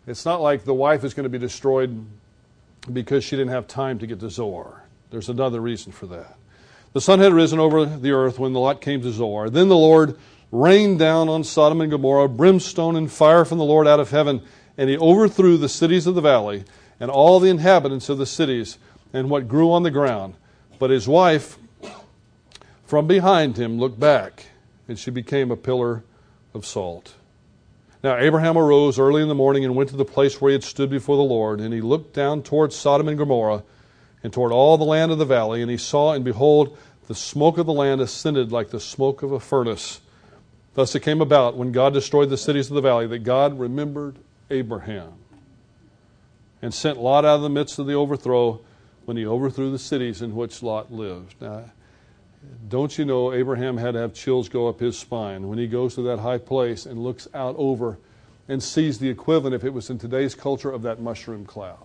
[0.07, 2.04] It's not like the wife is going to be destroyed
[2.92, 4.83] because she didn't have time to get to Zoar.
[5.09, 6.37] There's another reason for that.
[6.92, 9.48] The sun had risen over the earth when the Lot came to Zoar.
[9.48, 10.18] Then the Lord
[10.52, 14.42] rained down on Sodom and Gomorrah brimstone and fire from the Lord out of heaven,
[14.76, 16.64] and he overthrew the cities of the valley
[17.00, 18.78] and all the inhabitants of the cities
[19.12, 20.35] and what grew on the ground.
[20.78, 21.59] But his wife
[22.85, 24.46] from behind him looked back,
[24.88, 26.04] and she became a pillar
[26.52, 27.14] of salt.
[28.02, 30.64] Now Abraham arose early in the morning and went to the place where he had
[30.64, 33.62] stood before the Lord, and he looked down towards Sodom and Gomorrah
[34.22, 36.76] and toward all the land of the valley, and he saw, and behold,
[37.09, 40.00] the smoke of the land ascended like the smoke of a furnace.
[40.74, 44.16] Thus it came about when God destroyed the cities of the valley that God remembered
[44.50, 45.12] Abraham
[46.64, 48.59] and sent Lot out of the midst of the overthrow
[49.05, 51.35] when he overthrew the cities in which Lot lived.
[51.38, 51.66] Now,
[52.70, 55.94] don't you know Abraham had to have chills go up his spine when he goes
[55.96, 57.98] to that high place and looks out over
[58.48, 61.77] and sees the equivalent, if it was in today's culture, of that mushroom cloud?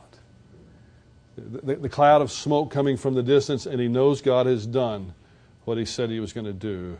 [1.36, 5.14] The, the cloud of smoke coming from the distance, and he knows God has done
[5.66, 6.98] what he said he was going to do.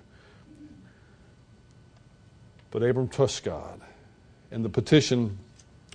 [2.72, 3.80] But Abram trusts God.
[4.52, 5.38] And the petition,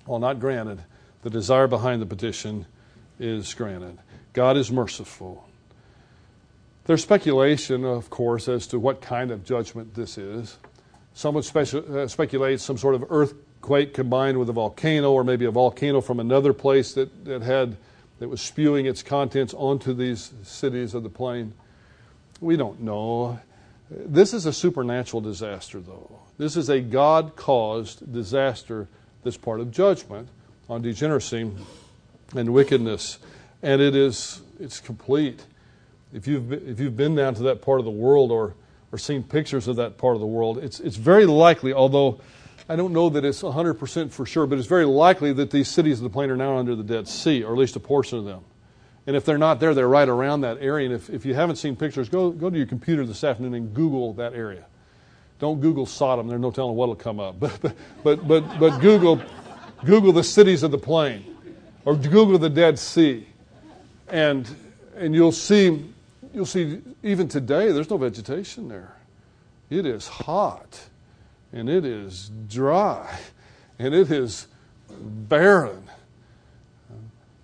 [0.07, 0.81] while not granted,
[1.25, 2.67] the desire behind the petition
[3.19, 3.99] is granted.
[4.35, 5.49] God is merciful.
[6.85, 10.59] There's speculation, of course, as to what kind of judgment this is.
[11.15, 15.51] Some would uh, speculate some sort of earthquake combined with a volcano, or maybe a
[15.51, 17.79] volcano from another place that, that had
[18.19, 21.55] that was spewing its contents onto these cities of the plain.
[22.39, 23.41] We don't know.
[23.89, 26.21] This is a supernatural disaster, though.
[26.37, 28.89] This is a God caused disaster
[29.23, 30.29] that's part of judgment
[30.69, 31.51] on degeneracy
[32.35, 33.19] and wickedness.
[33.63, 35.45] And it is it's complete.
[36.13, 38.55] If you've, if you've been down to that part of the world or,
[38.93, 42.21] or seen pictures of that part of the world, it's, it's very likely, although
[42.69, 45.99] I don't know that it's 100% for sure, but it's very likely that these cities
[45.99, 48.25] of the plain are now under the Dead Sea, or at least a portion of
[48.25, 48.45] them.
[49.07, 50.87] And if they're not there, they're right around that area.
[50.87, 53.75] And if, if you haven't seen pictures, go, go to your computer this afternoon and
[53.75, 54.65] Google that area.
[55.39, 56.27] don't Google Sodom.
[56.27, 57.39] There's no telling what'll come up.
[57.39, 59.21] But but but but, but Google
[59.85, 61.25] Google the cities of the plain,
[61.85, 63.27] or Google the Dead Sea,
[64.09, 64.49] and
[64.97, 65.85] and you'll see
[66.33, 68.95] you'll see even today there's no vegetation there.
[69.71, 70.81] It is hot,
[71.53, 73.19] and it is dry,
[73.79, 74.47] and it is
[74.91, 75.85] barren.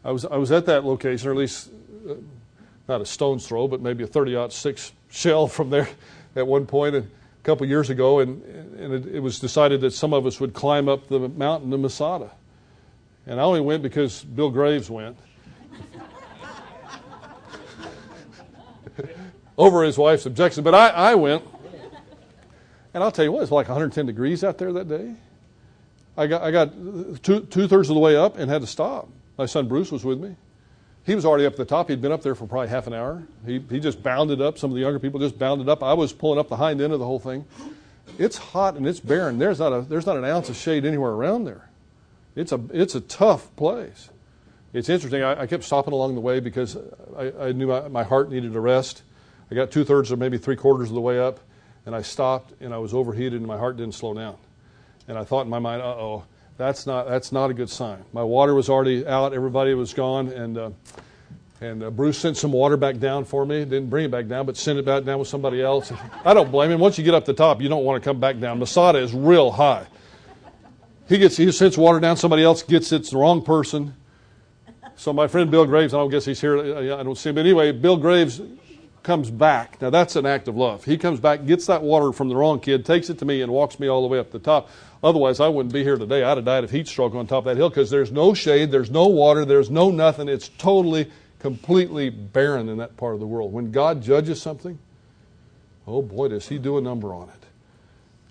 [0.05, 1.70] I was I was at that location, or at least
[2.09, 2.14] uh,
[2.88, 5.88] not a stone's throw, but maybe a 30-06 shell from there
[6.36, 6.95] at one point
[7.41, 8.43] a couple years ago, and,
[8.76, 11.78] and it, it, was decided that some of us would climb up the mountain to
[11.78, 12.30] Masada.
[13.26, 15.16] And I only went because Bill Graves went.
[19.57, 21.43] Over his wife's objection, but I, I went.
[22.93, 25.14] And I'll tell you what, it's like 110 degrees out there that day.
[26.16, 26.72] I got, I got
[27.22, 29.09] two, two thirds of the way up and had to stop.
[29.38, 30.36] My son Bruce was with me.
[31.05, 31.89] He was already up at the top.
[31.89, 33.23] He'd been up there for probably half an hour.
[33.47, 34.59] He, he just bounded up.
[34.59, 35.83] Some of the younger people just bounded up.
[35.83, 37.47] I was pulling up the hind end of the whole thing.
[38.19, 39.39] It's hot and it's barren.
[39.39, 41.71] There's not, a, there's not an ounce of shade anywhere around there.
[42.37, 44.11] It's a, it's a tough place.
[44.73, 45.23] It's interesting.
[45.23, 46.77] I, I kept stopping along the way because
[47.17, 49.03] I, I knew my, my heart needed a rest.
[49.51, 51.41] I got two thirds or maybe three quarters of the way up,
[51.87, 54.37] and I stopped and I was overheated and my heart didn't slow down.
[55.09, 56.25] And I thought in my mind, uh oh,
[56.61, 58.05] that's not, that's not a good sign.
[58.13, 60.71] My water was already out, everybody was gone, and, uh,
[61.63, 63.65] and uh, Bruce sent some water back down for me.
[63.65, 65.91] Didn't bring it back down, but sent it back down with somebody else.
[66.23, 66.79] I don't blame him.
[66.79, 68.59] Once you get up the top, you don't want to come back down.
[68.59, 69.87] Masada is real high.
[71.09, 73.95] He gets he sends water down, somebody else gets it, it's the wrong person.
[74.97, 77.37] So my friend Bill Graves, I don't guess he's here, I don't see him.
[77.37, 78.41] But anyway, Bill Graves
[79.03, 79.81] comes back.
[79.81, 80.85] Now that's an act of love.
[80.85, 83.53] He comes back, gets that water from the wrong kid, takes it to me, and
[83.53, 84.69] walks me all the way up the top.
[85.03, 86.23] Otherwise, I wouldn't be here today.
[86.23, 88.71] I'd have died of heat stroke on top of that hill because there's no shade,
[88.71, 90.29] there's no water, there's no nothing.
[90.29, 93.53] It's totally, completely barren in that part of the world.
[93.53, 94.79] When God judges something,
[95.87, 97.47] oh boy, does He do a number on it.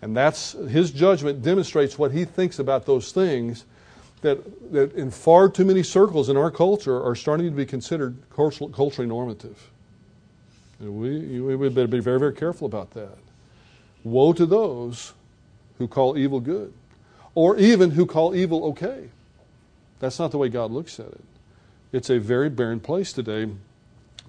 [0.01, 3.65] And that's His judgment demonstrates what He thinks about those things
[4.21, 8.17] that, that in far too many circles in our culture are starting to be considered
[8.35, 9.71] culturally normative.
[10.79, 13.17] We, we better be very, very careful about that.
[14.03, 15.13] Woe to those
[15.77, 16.73] who call evil good,
[17.35, 19.09] or even who call evil okay.
[19.99, 21.23] That's not the way God looks at it.
[21.91, 23.49] It's a very barren place today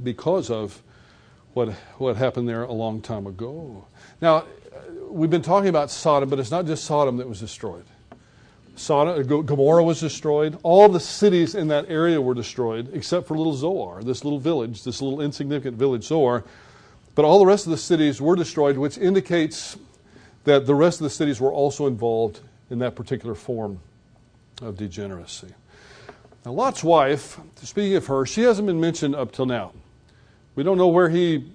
[0.03, 0.83] because of
[1.53, 3.85] what, what happened there a long time ago.
[4.21, 4.45] Now,
[5.09, 7.85] we've been talking about Sodom, but it's not just Sodom that was destroyed.
[8.77, 10.59] Sodom, Gomorrah was destroyed.
[10.63, 14.85] All the cities in that area were destroyed, except for little Zoar, this little village,
[14.85, 16.45] this little insignificant village, Zoar.
[17.15, 19.77] But all the rest of the cities were destroyed, which indicates
[20.45, 22.41] that the rest of the cities were also involved
[22.71, 23.81] in that particular form
[24.63, 25.49] of degeneracy.
[26.47, 29.73] Now, Lot's wife, speaking of her, she hasn't been mentioned up till now.
[30.55, 31.53] We don't know where he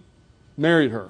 [0.57, 1.09] married her.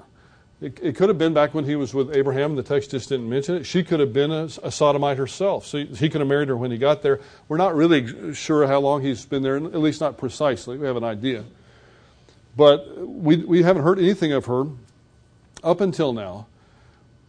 [0.60, 2.56] It, it, could have been back when he was with Abraham.
[2.56, 3.64] The text just didn't mention it.
[3.64, 5.66] She could have been a, a, sodomite herself.
[5.66, 7.20] So he could have married her when he got there.
[7.46, 10.78] We're not really sure how long he's been there, at least not precisely.
[10.78, 11.44] We have an idea.
[12.56, 14.64] But we, we haven't heard anything of her
[15.62, 16.46] up until now.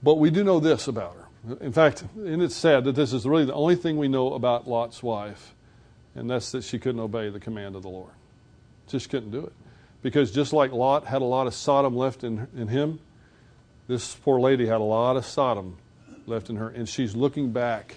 [0.01, 1.57] But we do know this about her.
[1.59, 4.69] In fact, and it's sad that this is really the only thing we know about
[4.69, 5.53] Lot's wife,
[6.15, 8.11] and that's that she couldn't obey the command of the Lord.
[8.87, 9.53] Just couldn't do it.
[10.01, 12.99] Because just like Lot had a lot of Sodom left in, in him,
[13.87, 15.77] this poor lady had a lot of Sodom
[16.25, 17.95] left in her, and she's looking back.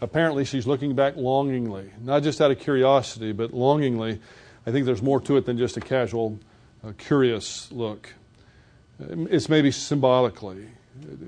[0.00, 4.20] Apparently, she's looking back longingly, not just out of curiosity, but longingly.
[4.66, 6.38] I think there's more to it than just a casual,
[6.84, 8.14] uh, curious look.
[9.00, 10.68] It's maybe symbolically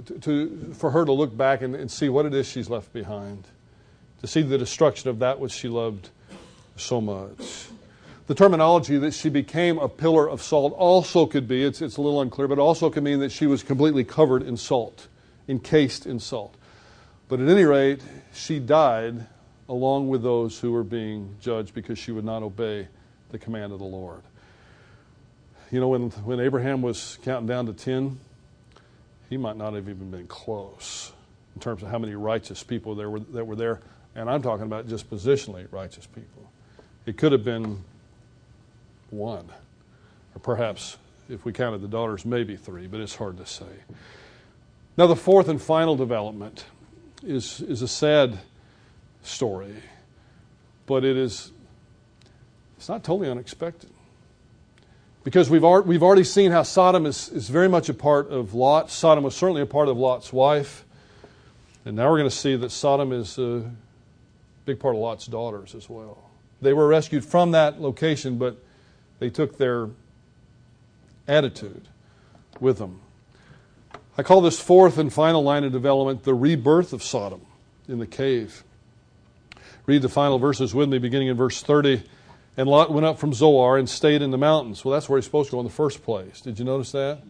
[0.07, 2.93] to, to, for her to look back and, and see what it is she's left
[2.93, 3.47] behind,
[4.21, 6.11] to see the destruction of that which she loved
[6.77, 7.70] so much.
[8.31, 12.01] The terminology that she became a pillar of salt also could be, it's, it's a
[12.01, 15.09] little unclear, but also could mean that she was completely covered in salt,
[15.49, 16.55] encased in salt.
[17.27, 18.01] But at any rate,
[18.33, 19.27] she died
[19.69, 22.87] along with those who were being judged because she would not obey
[23.31, 24.23] the command of the Lord.
[25.73, 28.21] You know, when, when Abraham was counting down to 10,
[29.29, 31.11] he might not have even been close
[31.57, 33.81] in terms of how many righteous people there were, that were there.
[34.15, 36.49] And I'm talking about just positionally righteous people.
[37.07, 37.83] It could have been
[39.11, 39.49] one,
[40.35, 40.97] or perhaps,
[41.29, 43.65] if we counted the daughters, maybe three, but it's hard to say.
[44.97, 46.65] Now, the fourth and final development
[47.23, 48.39] is, is a sad
[49.23, 49.75] story,
[50.87, 51.53] but it is
[52.81, 53.91] it's not totally unexpected.
[55.23, 58.55] Because we've, ar- we've already seen how Sodom is, is very much a part of
[58.55, 58.91] Lot.
[58.91, 60.87] Sodom was certainly a part of Lot's wife.
[61.85, 63.71] And now we're going to see that Sodom is a
[64.65, 66.31] big part of Lot's daughters as well.
[66.63, 68.57] They were rescued from that location, but
[69.21, 69.91] they took their
[71.29, 71.87] attitude
[72.59, 73.01] with them.
[74.19, 77.43] I call this fourth and final line of development the rebirth of Sodom
[77.89, 78.65] in the cave.
[79.87, 82.03] Read the final verses with me, beginning in verse 30.
[82.57, 84.85] And Lot went up from Zoar and stayed in the mountains.
[84.85, 86.41] Well, that's where he's supposed to go in the first place.
[86.41, 87.23] Did you notice that?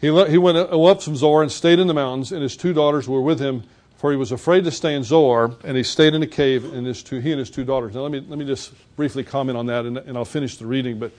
[0.00, 3.08] He, he went up from Zoar and stayed in the mountains, and his two daughters
[3.08, 3.62] were with him,
[3.96, 6.86] for he was afraid to stay in Zoar, and he stayed in a cave, and
[6.86, 7.94] his two, he and his two daughters.
[7.94, 10.66] Now, let me, let me just briefly comment on that, and, and I'll finish the
[10.66, 10.98] reading.
[10.98, 11.12] But,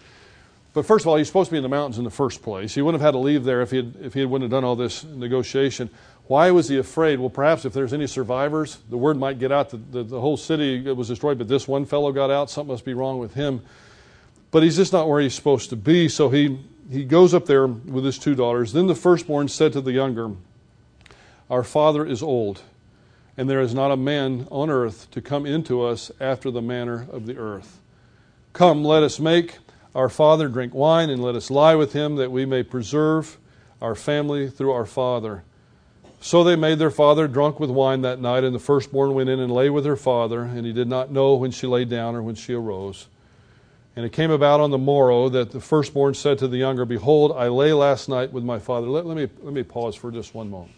[0.74, 2.76] but first of all, he's supposed to be in the mountains in the first place.
[2.76, 4.64] He wouldn't have had to leave there if he, had, if he wouldn't have done
[4.64, 5.90] all this negotiation.
[6.28, 7.20] Why was he afraid?
[7.20, 10.38] Well, perhaps if there's any survivors, the word might get out that the, the whole
[10.38, 12.50] city was destroyed, but this one fellow got out.
[12.50, 13.62] Something must be wrong with him.
[14.52, 16.60] But he's just not where he's supposed to be, so he
[16.90, 18.72] he goes up there with his two daughters.
[18.74, 20.32] Then the firstborn said to the younger,
[21.50, 22.62] Our father is old,
[23.38, 27.08] and there is not a man on earth to come into us after the manner
[27.12, 27.80] of the earth.
[28.52, 29.60] Come, let us make
[29.96, 33.38] our father drink wine, and let us lie with him, that we may preserve
[33.82, 35.44] our family through our father.
[36.20, 39.40] So they made their father drunk with wine that night, and the firstborn went in
[39.40, 42.22] and lay with her father, and he did not know when she lay down or
[42.22, 43.08] when she arose.
[43.96, 47.32] And it came about on the morrow that the firstborn said to the younger, Behold,
[47.32, 48.88] I lay last night with my father.
[48.88, 50.74] Let, let me, let me pause for just one moment.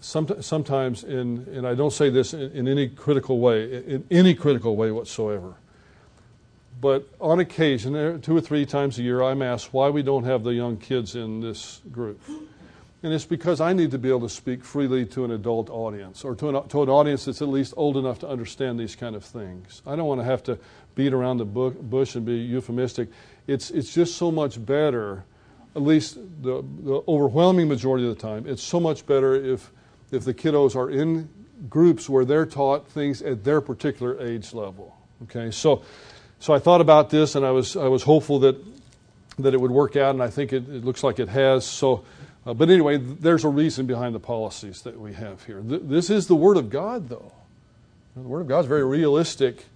[0.00, 4.76] Sometimes, in, and I don't say this in, in any critical way, in any critical
[4.76, 5.54] way whatsoever,
[6.80, 10.24] but on occasion, eh, two or three times a year, I'm asked why we don't
[10.24, 12.20] have the young kids in this group.
[13.02, 16.22] And it's because I need to be able to speak freely to an adult audience
[16.22, 19.16] or to an, to an audience that's at least old enough to understand these kind
[19.16, 19.80] of things.
[19.86, 20.58] I don't want to have to
[20.94, 23.08] beat around the bush and be euphemistic.
[23.46, 25.24] It's, it's just so much better,
[25.74, 29.70] at least the, the overwhelming majority of the time, it's so much better if,
[30.10, 31.28] if the kiddos are in
[31.68, 34.96] groups where they're taught things at their particular age level.
[35.24, 35.82] Okay, so,
[36.38, 38.56] so I thought about this and I was, I was hopeful that,
[39.38, 41.66] that it would work out, and I think it, it looks like it has.
[41.66, 42.04] So,
[42.46, 45.60] uh, but anyway, there's a reason behind the policies that we have here.
[45.60, 47.32] Th- this is the Word of God, though.
[48.16, 49.66] The Word of God is very realistic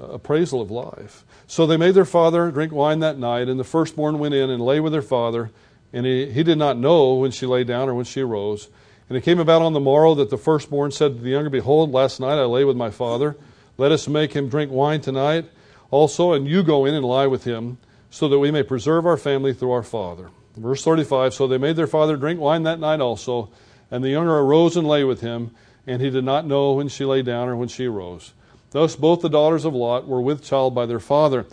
[0.00, 1.24] uh, appraisal of life.
[1.46, 4.62] So they made their father drink wine that night, and the firstborn went in and
[4.62, 5.50] lay with their father,
[5.92, 8.68] and he, he did not know when she lay down or when she arose.
[9.08, 11.92] And it came about on the morrow that the firstborn said to the younger, Behold,
[11.92, 13.36] last night I lay with my father.
[13.78, 15.46] Let us make him drink wine tonight
[15.90, 17.78] also, and you go in and lie with him,
[18.10, 20.30] so that we may preserve our family through our father.
[20.56, 23.50] Verse 35 So they made their father drink wine that night also,
[23.90, 25.54] and the younger arose and lay with him,
[25.86, 28.32] and he did not know when she lay down or when she arose.
[28.70, 31.46] Thus both the daughters of Lot were with child by their father.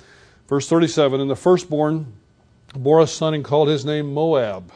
[0.47, 2.14] Verse 37 And the firstborn
[2.76, 4.72] bore a son and called his name Moab.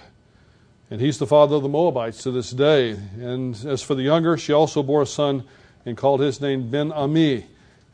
[0.90, 2.92] And he's the father of the Moabites to this day.
[2.92, 5.44] And as for the younger, she also bore a son
[5.86, 7.46] and called his name Ben Ami.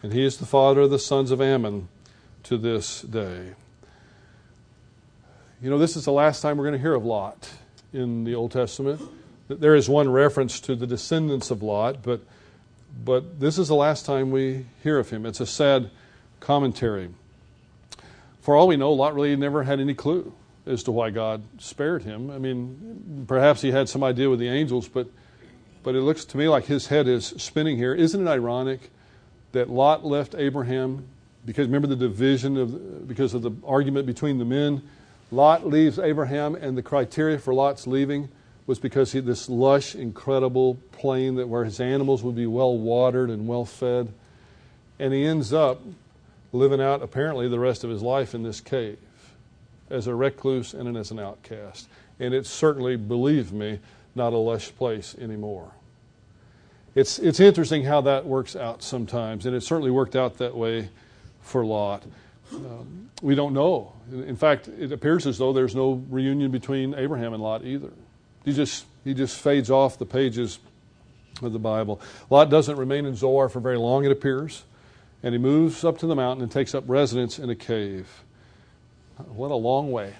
[0.03, 1.87] And he is the father of the sons of Ammon
[2.43, 3.53] to this day.
[5.61, 7.49] You know, this is the last time we're going to hear of Lot
[7.93, 9.01] in the Old Testament.
[9.47, 12.21] There is one reference to the descendants of Lot, but
[13.03, 15.25] but this is the last time we hear of him.
[15.25, 15.89] It's a sad
[16.39, 17.09] commentary.
[18.41, 20.33] For all we know, Lot really never had any clue
[20.65, 22.29] as to why God spared him.
[22.29, 25.07] I mean, perhaps he had some idea with the angels, but
[25.83, 27.93] but it looks to me like his head is spinning here.
[27.93, 28.89] Isn't it ironic
[29.51, 31.05] that Lot left Abraham
[31.45, 34.81] because remember the division of because of the argument between the men?
[35.31, 38.29] Lot leaves Abraham, and the criteria for Lot's leaving
[38.65, 43.29] was because he this lush, incredible plain that where his animals would be well watered
[43.29, 44.13] and well fed.
[44.99, 45.81] And he ends up
[46.53, 48.97] living out apparently the rest of his life in this cave
[49.93, 51.87] as a recluse and as an outcast.
[52.19, 53.79] And it's certainly, believe me,
[54.15, 55.71] not a lush place anymore.
[56.95, 60.89] It's, it's interesting how that works out sometimes, and it certainly worked out that way
[61.41, 62.03] for Lot.
[62.53, 63.93] Um, we don't know.
[64.11, 67.89] In fact, it appears as though there's no reunion between Abraham and Lot either.
[68.45, 70.59] He just, he just fades off the pages
[71.41, 71.99] of the Bible.
[72.29, 74.63] Lot doesn't remain in Zoar for very long, it appears,
[75.23, 78.22] and he moves up to the mountain and takes up residence in a cave.
[79.17, 80.13] What a long way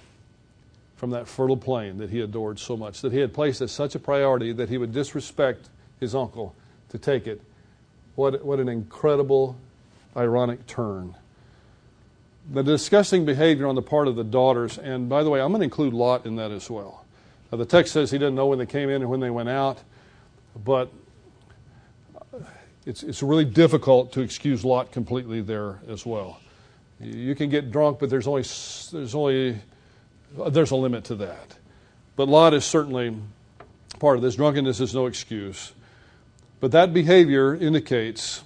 [0.96, 3.96] from that fertile plain that he adored so much, that he had placed as such
[3.96, 5.70] a priority that he would disrespect
[6.00, 6.56] his uncle
[6.90, 7.42] to take it.
[8.16, 9.58] What, what an incredible,
[10.16, 11.16] ironic turn.
[12.52, 15.62] The disgusting behavior on the part of the daughters, and by the way, I'm going
[15.62, 17.04] to include Lot in that as well.
[17.52, 19.50] Uh, the text says he didn't know when they came in and when they went
[19.50, 19.80] out,
[20.64, 20.92] but
[22.86, 26.40] it's, it's really difficult to excuse Lot completely there as well.
[27.00, 28.44] You can get drunk, but there's only,
[28.92, 29.60] there's only
[30.40, 31.58] uh, there's a limit to that.
[32.16, 33.18] But Lot is certainly
[34.00, 34.36] part of this.
[34.36, 35.74] Drunkenness is no excuse.
[36.60, 38.44] But that behavior indicates,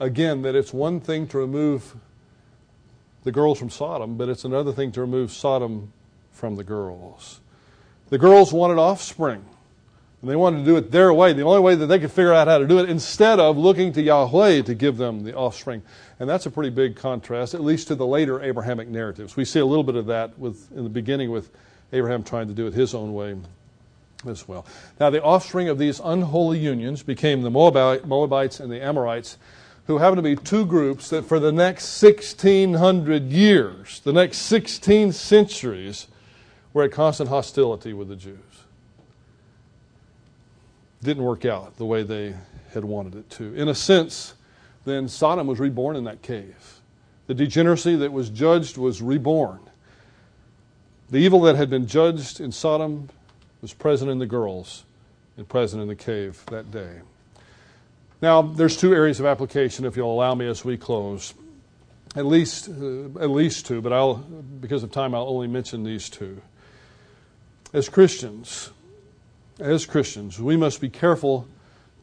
[0.00, 1.94] again, that it's one thing to remove
[3.24, 5.92] the girls from Sodom, but it's another thing to remove Sodom
[6.32, 7.40] from the girls.
[8.08, 9.44] The girls wanted offspring.
[10.22, 12.32] And they wanted to do it their way, the only way that they could figure
[12.32, 15.82] out how to do it, instead of looking to Yahweh to give them the offspring.
[16.20, 19.34] And that's a pretty big contrast, at least to the later Abrahamic narratives.
[19.34, 21.50] We see a little bit of that with, in the beginning with
[21.92, 23.36] Abraham trying to do it his own way
[24.24, 24.64] as well.
[25.00, 29.38] Now, the offspring of these unholy unions became the Moabites and the Amorites,
[29.88, 35.10] who happen to be two groups that for the next 1600 years, the next 16
[35.10, 36.06] centuries,
[36.72, 38.51] were at constant hostility with the Jews
[41.02, 42.34] didn't work out the way they
[42.72, 43.54] had wanted it to.
[43.54, 44.34] In a sense,
[44.84, 46.80] then Sodom was reborn in that cave.
[47.26, 49.60] The degeneracy that was judged was reborn.
[51.10, 53.08] The evil that had been judged in Sodom
[53.60, 54.84] was present in the girls
[55.36, 57.00] and present in the cave that day.
[58.20, 61.34] Now, there's two areas of application, if you'll allow me, as we close.
[62.14, 66.08] At least, uh, at least two, but I'll, because of time, I'll only mention these
[66.08, 66.40] two.
[67.72, 68.70] As Christians,
[69.58, 71.48] as Christians, we must be careful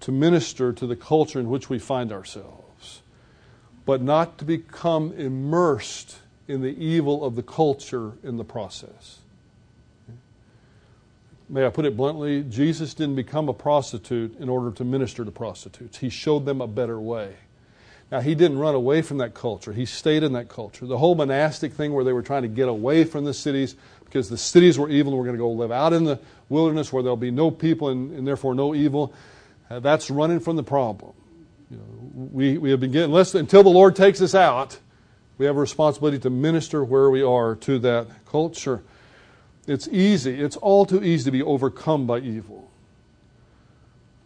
[0.01, 3.01] to minister to the culture in which we find ourselves,
[3.85, 9.19] but not to become immersed in the evil of the culture in the process.
[11.49, 12.43] May I put it bluntly?
[12.43, 15.97] Jesus didn't become a prostitute in order to minister to prostitutes.
[15.97, 17.35] He showed them a better way.
[18.11, 19.71] Now, he didn't run away from that culture.
[19.71, 20.87] He stayed in that culture.
[20.87, 24.29] The whole monastic thing where they were trying to get away from the cities because
[24.29, 27.03] the cities were evil and we're going to go live out in the wilderness where
[27.03, 29.13] there'll be no people and, and therefore no evil.
[29.69, 31.13] Uh, that's running from the problem.
[31.69, 34.79] You know, we, we have been getting, until the Lord takes us out,
[35.37, 38.81] we have a responsibility to minister where we are to that culture.
[39.67, 42.71] It's easy, it's all too easy to be overcome by evil.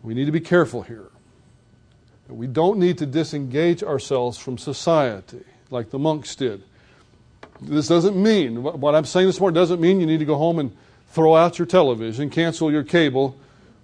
[0.02, 1.10] We need to be careful here.
[2.28, 6.64] We don't need to disengage ourselves from society like the monks did.
[7.62, 10.60] This doesn't mean, what I'm saying this morning doesn't mean you need to go home
[10.60, 10.76] and
[11.10, 13.38] throw out your television, cancel your cable,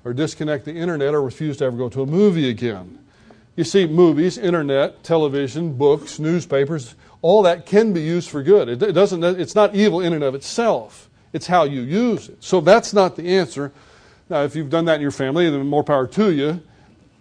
[0.04, 2.98] or disconnect the internet, or refuse to ever go to a movie again.
[3.56, 8.70] You see, movies, internet, television, books, newspapers, all that can be used for good.
[8.70, 11.10] It doesn't, it's not evil in and of itself.
[11.34, 12.44] It's how you use it.
[12.44, 13.72] So that's not the answer.
[14.30, 16.62] Now, if you've done that in your family, then more power to you.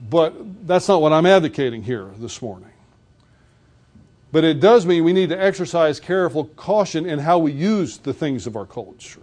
[0.01, 2.71] But that's not what I'm advocating here this morning.
[4.31, 8.13] But it does mean we need to exercise careful caution in how we use the
[8.13, 9.23] things of our culture.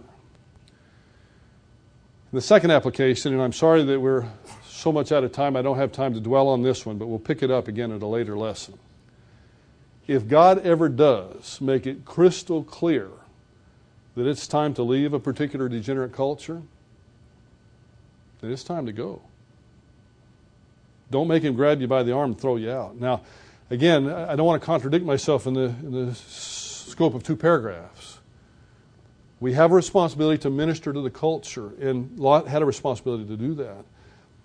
[2.32, 4.26] The second application, and I'm sorry that we're
[4.68, 7.06] so much out of time, I don't have time to dwell on this one, but
[7.06, 8.78] we'll pick it up again at a later lesson.
[10.06, 13.08] If God ever does make it crystal clear
[14.16, 16.62] that it's time to leave a particular degenerate culture,
[18.40, 19.22] then it's time to go.
[21.10, 23.00] Don't make him grab you by the arm and throw you out.
[23.00, 23.22] Now,
[23.70, 28.18] again, I don't want to contradict myself in the, in the scope of two paragraphs.
[29.38, 33.36] We have a responsibility to minister to the culture, and Lot had a responsibility to
[33.36, 33.84] do that.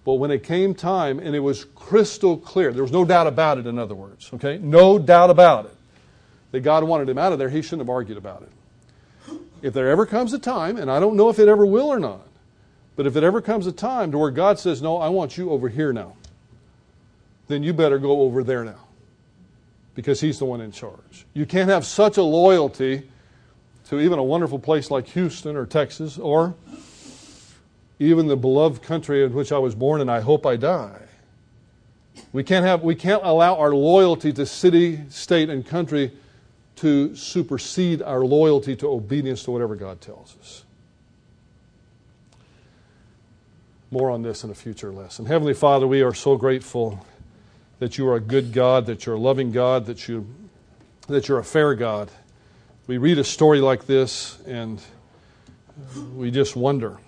[0.04, 3.58] But when it came time, and it was crystal clear, there was no doubt about
[3.58, 4.58] it, in other words, okay?
[4.58, 5.76] No doubt about it,
[6.52, 9.38] that God wanted him out of there, he shouldn't have argued about it.
[9.62, 12.00] If there ever comes a time, and I don't know if it ever will or
[12.00, 12.28] not,
[12.96, 15.52] but if it ever comes a time to where God says, No, I want you
[15.52, 16.16] over here now,
[17.52, 18.88] then you better go over there now
[19.96, 21.26] because he's the one in charge.
[21.34, 23.10] You can't have such a loyalty
[23.90, 26.56] to even a wonderful place like Houston or Texas or
[28.00, 31.02] even the beloved country in which I was born and I hope I die.
[32.34, 36.12] We can't, have, we can't allow our loyalty to city, state, and country
[36.78, 40.64] to supersede our loyalty to obedience to whatever God tells us.
[43.92, 45.26] More on this in a future lesson.
[45.26, 47.06] Heavenly Father, we are so grateful
[47.82, 50.28] that you are a good God, that you're a loving God, that, you,
[51.08, 52.12] that you're a fair God.
[52.86, 54.80] We read a story like this and
[56.14, 57.00] we just wonder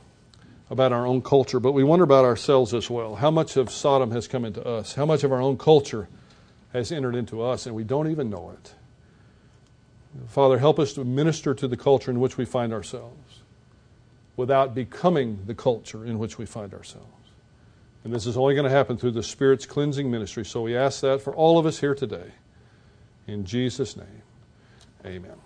[0.71, 3.13] about our own culture, but we wonder about ourselves as well.
[3.13, 4.95] How much of Sodom has come into us?
[4.95, 6.09] How much of our own culture
[6.71, 8.73] has entered into us and we don't even know it?
[10.27, 13.43] Father, help us to minister to the culture in which we find ourselves
[14.35, 17.22] without becoming the culture in which we find ourselves.
[18.03, 20.43] And this is only going to happen through the Spirit's cleansing ministry.
[20.43, 22.31] So we ask that for all of us here today.
[23.27, 24.23] In Jesus' name,
[25.05, 25.42] amen.